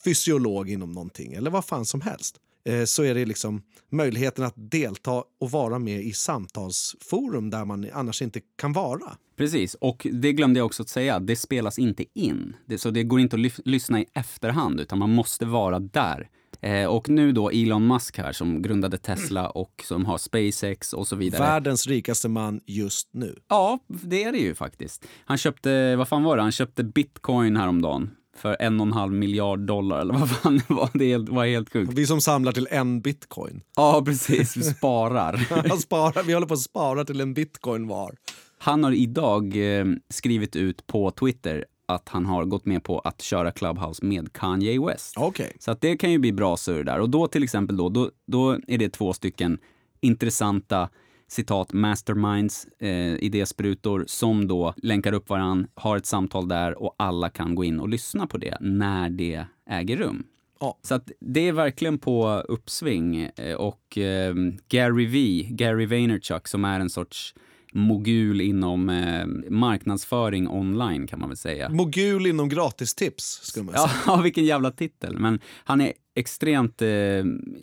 [0.03, 2.37] fysiolog inom någonting eller vad fan som helst.
[2.65, 7.89] Eh, Så är det liksom möjligheten att delta och vara med i samtalsforum där man
[7.93, 9.17] annars inte kan vara.
[9.37, 12.55] Precis, och det glömde jag också att säga, det spelas inte in.
[12.65, 16.29] Det, så det går inte att lyssna i efterhand, utan man måste vara där.
[16.61, 21.07] Eh, och nu då Elon Musk här som grundade Tesla och som har SpaceX och
[21.07, 21.41] så vidare.
[21.41, 23.35] Världens rikaste man just nu.
[23.49, 25.05] Ja, det är det ju faktiskt.
[25.25, 29.13] Han köpte, vad fan var det, han köpte bitcoin häromdagen för en och en halv
[29.13, 30.89] miljard dollar eller vad fan det var.
[30.93, 31.93] Det var helt sjukt.
[31.93, 33.61] Vi som samlar till en bitcoin.
[33.75, 34.57] Ja, precis.
[34.57, 35.77] Vi sparar.
[35.79, 38.15] Sparar, vi håller på att spara till en bitcoin var.
[38.57, 43.21] Han har idag eh, skrivit ut på Twitter att han har gått med på att
[43.21, 45.13] köra Clubhouse med Kanye West.
[45.17, 45.55] Okej.
[45.59, 46.99] Så att det kan ju bli bra surr där.
[46.99, 49.57] Och då till exempel då, då, då är det två stycken
[50.01, 50.89] intressanta
[51.27, 57.29] citat masterminds, eh, idésprutor som då länkar upp varann, har ett samtal där och alla
[57.29, 60.23] kan gå in och lyssna på det när det äger rum.
[60.59, 60.77] Ja.
[60.81, 63.29] Så att det är verkligen på uppsving.
[63.35, 64.35] Eh, Och eh,
[64.69, 67.35] Gary V, Gary Vaynerchuk, som är en sorts
[67.71, 71.69] mogul inom eh, marknadsföring online kan man väl säga.
[71.69, 73.89] Mogul inom gratistips, skulle man säga.
[74.07, 75.17] Ja, vilken jävla titel.
[75.19, 76.89] Men han är extremt eh,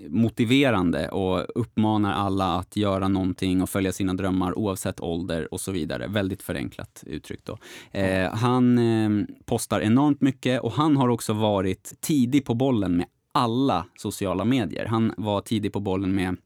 [0.09, 5.73] motiverande och uppmanar alla att göra någonting och följa sina drömmar oavsett ålder och så
[5.73, 6.07] vidare.
[6.07, 7.59] Väldigt förenklat uttryckt då.
[7.99, 13.07] Eh, han eh, postar enormt mycket och han har också varit tidig på bollen med
[13.33, 14.87] alla sociala medier.
[14.87, 16.37] Han var tidig på bollen med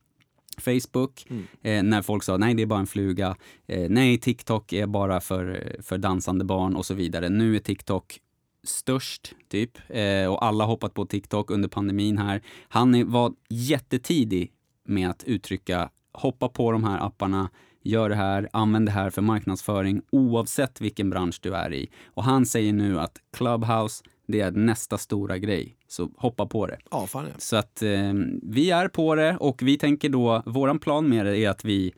[0.59, 1.27] Facebook,
[1.63, 3.37] eh, när folk sa nej det är bara en fluga,
[3.67, 7.29] eh, nej TikTok är bara för, för dansande barn och så vidare.
[7.29, 8.21] Nu är TikTok
[8.65, 9.79] störst, typ.
[9.89, 12.43] Eh, och alla hoppat på TikTok under pandemin här.
[12.69, 14.53] Han är, var jättetidig
[14.85, 17.51] med att uttrycka hoppa på de här apparna,
[17.83, 21.91] gör det här, använd det här för marknadsföring oavsett vilken bransch du är i.
[22.07, 25.77] Och han säger nu att Clubhouse, det är nästa stora grej.
[25.89, 26.79] Så hoppa på det.
[26.91, 27.35] Ja, fan ja.
[27.39, 28.13] Så att eh,
[28.43, 31.93] vi är på det och vi tänker då, våran plan med det är att vi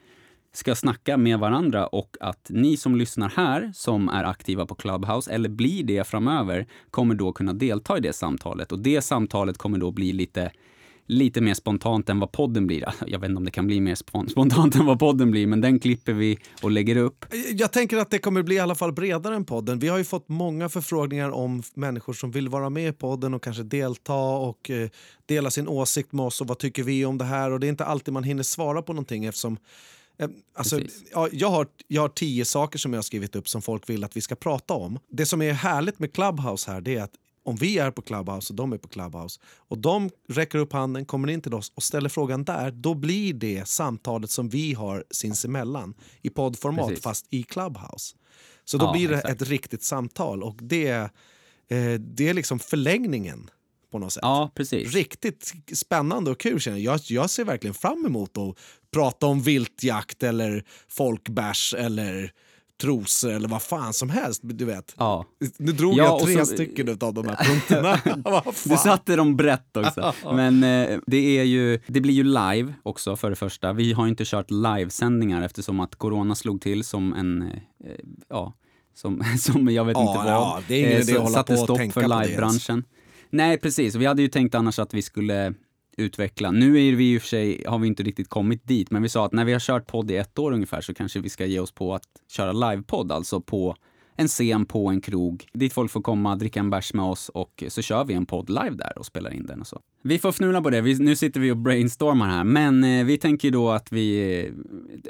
[0.53, 5.33] ska snacka med varandra och att ni som lyssnar här, som är aktiva på Clubhouse,
[5.33, 8.73] eller blir det framöver, kommer då kunna delta i det samtalet.
[8.73, 10.51] Och det samtalet kommer då bli lite,
[11.07, 12.89] lite mer spontant än vad podden blir.
[13.07, 15.61] Jag vet inte om det kan bli mer spon- spontant än vad podden blir, men
[15.61, 17.25] den klipper vi och lägger upp.
[17.53, 19.79] Jag tänker att det kommer bli i alla fall bredare än podden.
[19.79, 23.43] Vi har ju fått många förfrågningar om människor som vill vara med i podden och
[23.43, 24.89] kanske delta och eh,
[25.27, 27.51] dela sin åsikt med oss och vad tycker vi om det här.
[27.51, 29.59] Och det är inte alltid man hinner svara på någonting eftersom
[30.19, 30.81] eh, Alltså,
[31.13, 34.05] ja, jag, har, jag har tio saker som jag har skrivit upp som folk vill
[34.05, 34.99] att vi ska prata om.
[35.11, 38.53] Det som är härligt med Clubhouse här det är att om vi är på Clubhouse
[38.53, 41.83] och de är på Clubhouse och de räcker upp handen, kommer in till oss och
[41.83, 47.05] ställer frågan där, då blir det samtalet som vi har sinsemellan i poddformat Precis.
[47.05, 48.17] fast i Clubhouse.
[48.65, 49.43] Så då Ja, blir det exakt.
[49.43, 53.51] ett riktigt samtal och det, eh, det är liksom förlängningen
[53.93, 54.21] på något sätt.
[54.23, 54.95] Ja, precis.
[54.95, 57.01] Riktigt spännande och kul känner jag.
[57.09, 57.31] jag.
[57.31, 58.59] Ser verkligen fram emot att
[58.93, 62.33] prata om viltjakt eller folkbärs eller
[62.83, 64.41] trosor eller vad fan som helst.
[64.45, 64.95] Du vet.
[64.99, 65.25] Ja.
[65.59, 68.01] Nu drog Ja, jag tre så- stycken av de här punkterna.
[68.65, 70.15] Du satte dem brett också.
[70.35, 73.73] Men eh, det, är ju, det blir ju live också för det första.
[73.73, 77.51] Vi har inte kört livesändningar eftersom att corona slog till som en, eh,
[78.29, 78.53] ja,
[78.95, 80.27] som, som jag vet Ja, inte vad.
[80.33, 82.85] ja, det är ingen Eh, idé så att hålla på och tänka för livebranschen.
[83.31, 83.95] Nej, precis.
[83.95, 85.55] Vi hade ju tänkt annars att vi skulle
[85.97, 86.51] utveckla.
[86.51, 89.09] Nu är vi i och för sig, har vi inte riktigt kommit dit, men vi
[89.09, 91.47] sa att när vi har kört podd i ett år ungefär så kanske vi ska
[91.47, 93.77] ge oss på att köra livepodd, alltså på
[94.17, 97.65] en scen på en krog dit folk får komma, dricka en bärs med oss och
[97.69, 99.81] så kör vi en podd live där och spelar in den och så.
[100.03, 100.81] Vi får fnula på det.
[100.81, 104.53] Vi, nu sitter vi och brainstormar här, men eh, vi tänker då att vi, eh,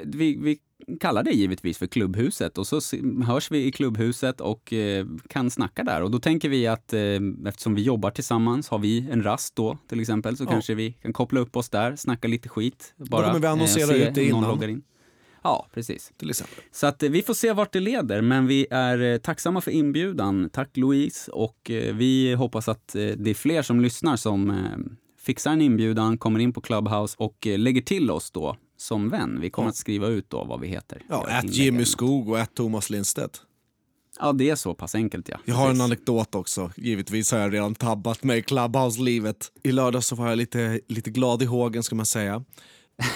[0.05, 0.57] vi, vi
[0.99, 2.79] kallar det givetvis för Klubbhuset och så
[3.25, 6.03] hörs vi i Klubbhuset och eh, kan snacka där.
[6.03, 7.01] Och då tänker vi att eh,
[7.47, 10.49] eftersom vi jobbar tillsammans, har vi en rast då till exempel, så Ja.
[10.51, 12.93] kanske vi kan koppla upp oss där, snacka lite skit.
[12.97, 14.63] Bara, kommer vi annonsera se ut det innan.
[14.69, 14.83] in.
[15.45, 16.11] Ja, precis.
[16.17, 16.63] Till exempel.
[16.71, 19.71] Så att eh, vi får se vart det leder, men vi är eh, tacksamma för
[19.71, 20.49] inbjudan.
[20.49, 24.53] Tack Louise och eh, vi hoppas att det är fler som lyssnar som
[25.19, 29.37] fixar en inbjudan, kommer in på Clubhouse och lägger till oss då som vän.
[29.41, 29.69] Vi kommer Ja.
[29.69, 31.01] att skriva ut då vad vi heter.
[31.09, 31.85] Ja, att Jimmy.
[31.85, 33.41] Skog och att Thomas Lindstedt.
[34.19, 35.37] Ja, det är så pass enkelt ja.
[35.45, 36.71] Jag har en anekdot också.
[36.77, 39.51] Givetvis har jag redan tabbat mig i Clubhouse-livet.
[39.63, 42.43] I lördag så var jag lite, lite glad i hågen ska man säga.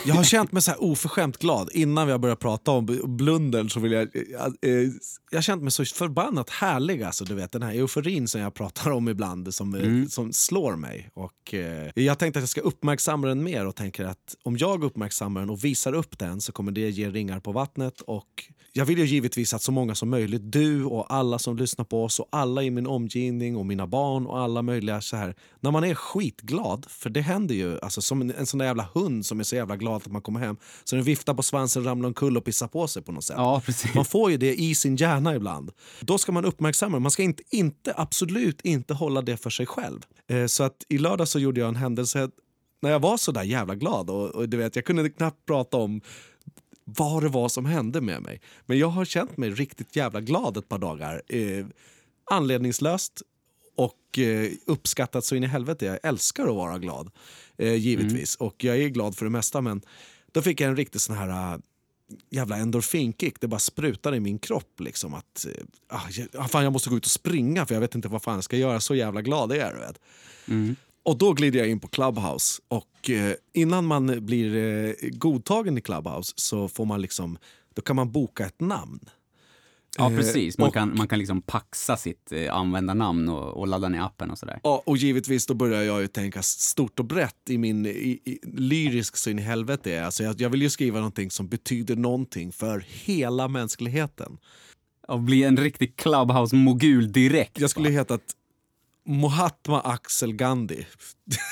[0.06, 1.70] Jag har känt mig så här oförskämt glad.
[1.74, 4.10] Innan vi har börjat prata om blundern så vill jag...
[4.14, 4.90] Jag, eh,
[5.32, 7.04] jag har känt mig så förbannat härlig.
[7.04, 10.76] Alltså, du vet, den här euforin som jag pratar om ibland som, eh, som slår
[10.76, 11.10] mig.
[11.14, 14.84] Och, eh, jag tänkte att jag ska uppmärksamma den mer och tänker att om jag
[14.84, 18.02] uppmärksammar den och visar upp den så kommer det ge ringar på vattnet.
[18.02, 21.86] Och jag vill ju givetvis att så många som möjligt, du och alla som lyssnar
[21.86, 25.36] på oss och alla i min omgivning och mina barn och alla möjliga så här.
[25.60, 28.90] När man är skitglad, för det händer ju, alltså som en, en sån där jävla
[28.94, 30.58] hund som är så jävla glad att man kommer hem.
[30.84, 33.36] Så den viftar på svansen, ramlar omkull och pissar på sig på något sätt.
[33.38, 33.62] Ja.
[33.96, 35.72] Man får ju det i sin hjärna ibland.
[36.02, 37.02] Då ska man uppmärksamma det.
[37.02, 40.00] Man ska inte, inte, absolut inte hålla det för sig själv.
[40.28, 42.30] Eh, så att i lördag så gjorde jag en händelse
[42.82, 45.78] när jag var så där jävla glad och, och du vet, jag kunde knappt prata
[45.78, 46.02] om
[46.84, 48.42] vad det var som hände med mig.
[48.66, 51.22] Men jag har känt mig riktigt jävla glad ett par dagar.
[51.28, 51.66] Eh,
[52.32, 53.22] anledningslöst
[53.80, 55.86] och eh, uppskattat så in i helvete.
[55.86, 57.12] Jag älskar att vara glad,
[57.58, 58.36] eh, givetvis.
[58.36, 59.62] Och jag är glad för det mesta.
[59.62, 59.82] Men
[60.32, 61.62] då fick jag en riktig sån här...
[62.30, 63.42] jävla endorfinkick.
[63.42, 64.80] Det bara sprutar i min kropp.
[64.80, 67.82] Liksom, att, eh, ah, jag, ah, fan, jag måste gå ut och springa för jag
[67.82, 68.80] vet inte vad fan jag ska göra.
[68.80, 69.96] Så jävla glad är jag.
[70.48, 70.76] Mm.
[71.04, 72.62] Och då glider jag in på Clubhouse.
[72.68, 77.38] Och eh, innan man blir eh, godtagen i Clubhouse så får man liksom,
[77.74, 79.10] då kan man boka ett namn.
[79.98, 80.58] Ja, Eh, precis.
[80.58, 84.32] Man och- kan, man kan liksom paxa sitt eh, användarnamn och, och ladda ner appen
[84.32, 84.60] och sådär.
[84.64, 87.90] Ja, och givetvis då börjar jag ju tänka stort och brett i min i,
[88.26, 90.06] i, lyrisk så in i helvete.
[90.06, 94.38] Alltså jag, jag vill ju skriva någonting som betyder någonting för hela mänskligheten.
[95.08, 97.60] Och bli en riktig Clubhouse-mogul direkt.
[97.60, 98.22] Jag skulle hetat
[99.06, 100.86] Mahatma Axel Gandhi.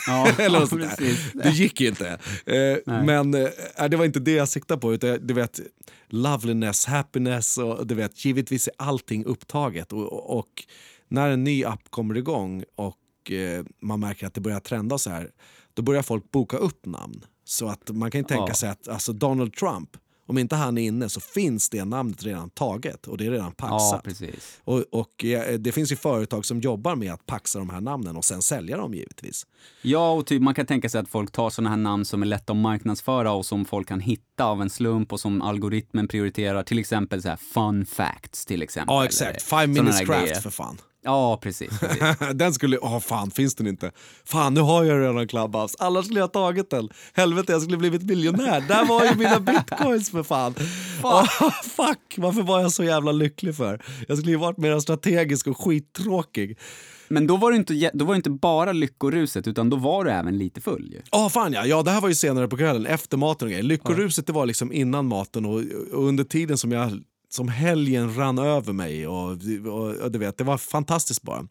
[0.07, 1.33] Ja, Eller något sånt där.
[1.43, 2.07] Det gick ju inte.
[2.45, 4.93] Eh, men eh, det var inte det jag siktade på.
[4.93, 5.59] Utan, du vet,
[6.07, 9.93] loveliness, happiness och du vet, givetvis är allting upptaget.
[9.93, 10.63] Och, och, och
[11.07, 15.09] när en ny app kommer igång och eh, man märker att det börjar trenda så
[15.09, 15.29] här,
[15.73, 17.25] då börjar folk boka upp namn.
[17.45, 18.53] Så att man kan ju tänka Ja.
[18.53, 19.89] sig att alltså Donald Trump,
[20.27, 23.53] om inte han är inne så finns det namnet redan taget och det är redan
[23.57, 24.03] Ja, paxat.
[24.03, 24.59] precis.
[24.63, 25.25] och, och
[25.59, 28.77] det finns ju företag som jobbar med att paxa de här namnen och sen sälja
[28.77, 29.47] dem givetvis.
[29.81, 32.25] Ja, och typ man kan tänka sig att folk tar sådana här namn som är
[32.25, 36.63] lätta att marknadsföra och som folk kan hitta av en slump och som algoritmen prioriterar.
[36.63, 38.93] Till exempel så här fun facts till exempel.
[38.95, 40.41] Ja exakt, Five minutes craft grejer.
[40.41, 40.77] för fan.
[41.07, 41.79] Ja, precis.
[41.79, 42.17] precis.
[42.33, 43.91] den skulle, åh fan finns den inte?
[44.25, 46.89] Fan nu har jag redan Clubhouse, annars skulle jag ha tagit den.
[47.13, 50.55] Helvete jag skulle blivit miljonär, där var ju mina bitcoins för fan.
[51.03, 51.25] Åh,
[51.63, 53.81] fuck, varför var jag så jävla lycklig för?
[54.07, 56.57] Jag skulle ju varit mer strategisk och skittråkig.
[57.07, 60.11] Men då var, det inte, då var det inte bara lyckoruset, utan då var du
[60.11, 61.01] även lite full ju.
[61.11, 61.65] Ja fan ja.
[61.65, 63.63] ja, det här var ju senare på kvällen, efter maten och grejer.
[63.63, 66.91] Lyckoruset det var liksom innan maten och, och under tiden som jag
[67.29, 69.31] som helgen rann över mig och,
[69.65, 71.47] och, och du vet, det var fantastiskt bara.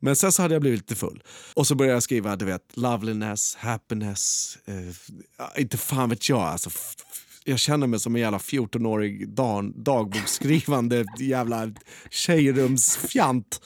[0.00, 1.22] Men sen så hade jag blivit lite full.
[1.54, 6.70] Och så började jag skriva, du vet, loveliness, happiness, eh, inte fan vet jag alltså.
[7.44, 11.72] Jag känner mig som en jävla 14-årig dag, dagboksskrivande jävla
[12.10, 13.60] tjejrumsfjant.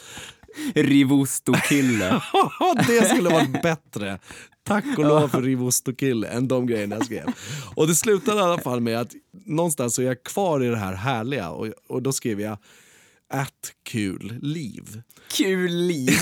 [0.75, 2.23] Rivosto-kille.
[2.87, 4.19] det skulle varit bättre.
[4.65, 7.27] Tack och lov för Rivostokille än de grejerna jag skrev.
[7.75, 9.13] Och det slutade i alla fall med att
[9.47, 12.59] någonstans så är jag kvar i det här härliga och, och då skrev jag
[13.33, 15.03] att kul liv.
[15.33, 16.11] Kul liv.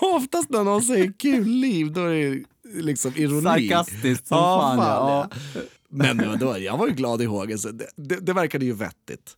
[0.00, 2.44] Oftast när någon säger kul liv då är det
[2.82, 3.42] liksom ironi.
[3.42, 4.76] Sarkastiskt som Ja, fan.
[4.78, 5.28] fan, ja.
[5.54, 5.60] ja.
[5.90, 9.32] Men då, jag var ju glad i hågen, så det, det, det verkade ju vettigt.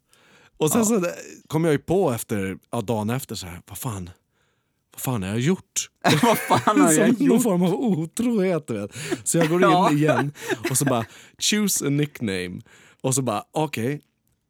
[0.58, 1.14] Och sen så det-
[1.46, 4.10] kom jag ju på efter, ja, dagen efter så här, vad fan,
[4.92, 5.90] vad fan har jag gjort?
[6.22, 7.42] Vad fan har jag Som någon gjort?
[7.42, 8.70] form av otrohet.
[8.70, 8.90] Vet.
[9.24, 9.90] Så jag går in Ja.
[9.92, 10.32] igen
[10.70, 11.04] och så bara
[11.38, 12.60] choose a nickname.
[13.02, 14.00] Och så bara okej,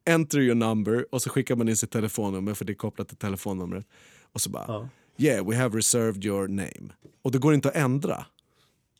[0.09, 3.17] enter your number och så skickar man in sitt telefonnummer för det är kopplat till
[3.17, 3.85] telefonnumret.
[4.33, 6.93] Och så bara yeah we have reserved your name.
[7.23, 8.25] Och det går inte att ändra.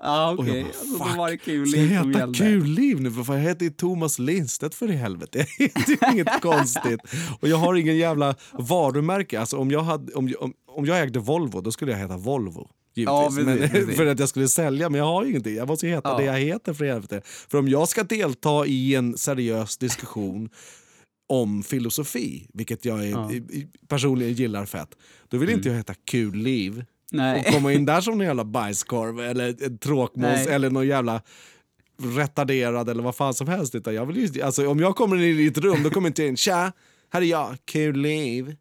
[0.04, 0.54] Ja, Och okej.
[0.58, 2.38] jag bara, Alltså, fuck, var det kul ska jag heta gällde.
[2.38, 3.12] kul liv nu?
[3.12, 5.45] För fan, jag heter ju Thomas Lindstedt för i helvete.
[5.60, 6.99] Heter ju inget konstigt.
[7.39, 9.39] Och jag har ingen jävla varumärke.
[9.39, 12.70] Alltså, om, jag hade, om, om, om jag ägde Volvo, då skulle jag heta Volvo.
[12.93, 13.45] Ja, Givetvis.
[13.45, 13.95] precis, men, precis.
[13.97, 15.56] för att jag skulle sälja, men jag har ju ingenting.
[15.56, 16.18] Jag måste heta Ja.
[16.18, 17.22] det jag heter för helvete.
[17.26, 20.49] För om jag ska delta i en seriös diskussion
[21.30, 23.32] om filosofi, vilket jag är, Ja.
[23.88, 24.89] personligen gillar fett,
[25.28, 27.39] då vill inte jag heta kul liv Nej.
[27.39, 31.22] och komma in där som en jävla bajskorv eller en tråkmåns eller någon jävla
[32.18, 33.76] retarderad eller vad fan som helst.
[33.76, 36.22] Utan jag vill ju, alltså, om jag kommer in i ett rum då kommer inte
[36.22, 36.72] jag in “tja,
[37.14, 38.55] här är jag, kul liv”.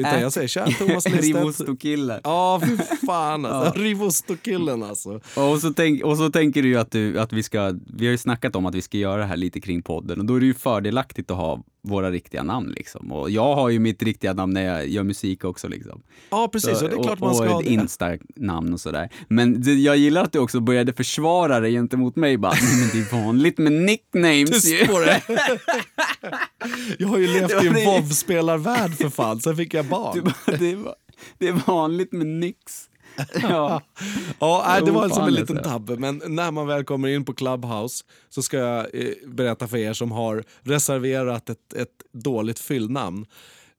[0.00, 0.20] Utan Äh.
[0.22, 1.24] jag säger “tja, Thomas Lindstedt”.
[1.24, 2.20] Rivosto-kille.
[2.24, 2.76] Ja, fy
[3.06, 3.80] fan alltså.
[3.82, 5.20] Rivostokillen alltså.
[5.34, 8.10] Och så, tänk, och så tänker du ju att, du att vi ska, vi har
[8.12, 10.40] ju snackat om att vi ska göra det här lite kring podden och då är
[10.40, 13.12] det ju fördelaktigt att ha våra riktiga namn liksom.
[13.12, 16.02] Och jag har ju mitt riktiga namn när jag gör musik också liksom.
[16.30, 16.82] Ja, precis.
[16.82, 17.68] och det är klart och, man ska och ha det.
[17.70, 19.08] Insta-namn och sådär.
[19.28, 22.88] Men det, jag gillar att du också började försvara dig gentemot mig bara, "Nej, men
[23.02, 24.78] det är vanligt med nicknames ju.
[24.78, 25.22] Tyst på det.
[26.98, 27.74] Jag har ju levt i en.
[27.74, 30.32] WoW-spelarvärld för fan, sen fick jag barn.
[30.46, 30.94] Det, är,
[31.38, 32.86] det är vanligt med nix.
[33.42, 33.82] Ja.
[34.38, 35.96] Ja, nej, det var som en liten tabbe.
[35.96, 39.92] Men när man väl kommer in på Clubhouse så ska jag eh, berätta för er
[39.92, 43.26] som har reserverat ett, ett dåligt fyllnamn.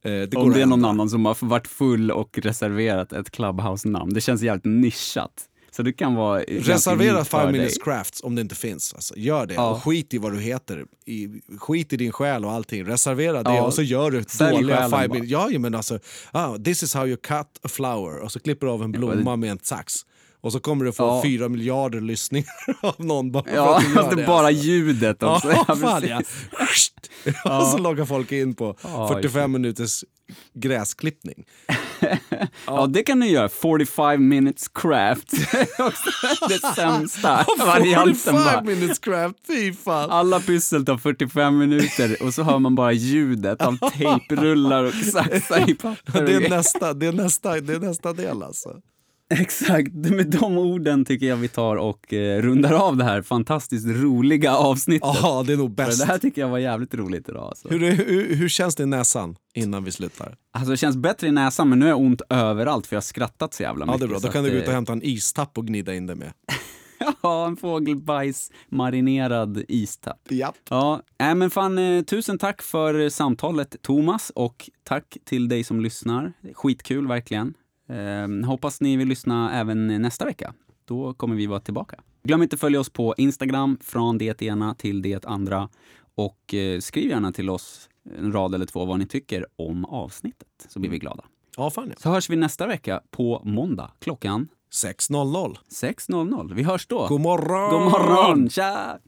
[0.03, 4.13] Eh, det Om det är någon annan som har varit full och reserverat ett Clubhouse-namn.
[4.13, 5.47] Det känns jävligt nischat.
[5.75, 7.51] Så det kan vara Reservera unikt för Five dig.
[7.51, 8.93] Minutes Crafts om det inte finns.
[8.93, 9.53] Alltså, gör det.
[9.53, 9.69] Ja.
[9.71, 10.85] Och skit i vad du heter.
[11.05, 11.27] I,
[11.59, 12.85] skit i din själ och allting.
[12.85, 13.61] Reservera det Ja.
[13.63, 15.13] och så gör du Sälj dåliga själen Five bara.
[15.13, 15.31] Minutes...
[15.31, 15.99] Ja, ja, men alltså,
[16.31, 18.19] ah, this is how you cut a flower.
[18.19, 20.05] Och så klipper du av en blomma med en sax.
[20.41, 21.21] Och så kommer du få Ja.
[21.25, 22.49] fyra miljarder lyssningar
[22.81, 24.23] av någon bara för Ja, att gör fast det det.
[24.23, 24.63] är bara alltså.
[24.63, 25.47] ljudet också.
[25.51, 26.21] Ja, Ja, fan ja.
[27.59, 30.03] Och så loggar folk in på Ja, 45 minuters
[30.53, 31.43] gräsklippning.
[32.65, 33.49] Ja, det kan ni göra.
[33.49, 35.31] 45 minutes craft.
[36.49, 38.61] Det sämsta varianten 45 bara.
[38.61, 40.09] minutes craft, fy fan.
[40.11, 45.69] Alla pyssel tar 45 minuter och så hör man bara ljudet av tejprullar och saxar
[45.69, 46.25] i papper.
[46.25, 48.69] Det är, nästa, det, är nästa, det är nästa del alltså.
[49.41, 53.87] Exakt, med de orden tycker jag vi tar och eh, rundar av det här fantastiskt
[53.87, 55.09] roliga avsnittet.
[55.21, 55.99] Ja, det är nog För bäst.
[55.99, 57.43] det här tycker jag var jävligt roligt idag.
[57.43, 57.67] Alltså.
[57.69, 60.35] Hur, är- hur, hur känns det i näsan innan vi slutar?
[60.53, 63.03] alltså det känns bättre i näsan men nu har jag ont överallt för jag har
[63.03, 63.99] skrattat så jävla Ja, mycket.
[63.99, 64.19] det är bra.
[64.19, 66.31] Då kan du gå ut och eh, hämta en istapp och gnida in det med.
[67.23, 70.19] Ja, en fågelbajs marinerad istapp.
[70.29, 70.55] Japp.
[70.69, 75.79] Ja, äh, men fan, eh, tusen tack för samtalet Thomas och tack till dig som
[75.81, 76.33] lyssnar.
[76.53, 77.53] Skitkul verkligen.
[77.91, 80.53] Eh, hoppas ni vill lyssna även nästa vecka.
[80.85, 81.99] Då kommer vi vara tillbaka.
[82.23, 85.69] Glöm inte att följa oss på Instagram, från det ena till det andra.
[86.15, 90.67] Och eh, skriv gärna till oss en rad eller två vad ni tycker om avsnittet,
[90.67, 91.23] så blir vi glada.
[91.57, 91.95] Ja, fan ja.
[91.97, 95.55] Så hörs vi nästa vecka på måndag klockan 6.00.
[95.69, 96.53] 6.00.
[96.53, 97.07] Vi hörs då.
[97.07, 97.71] God morgon!
[97.71, 98.49] God morgon!
[98.49, 98.99] Tja!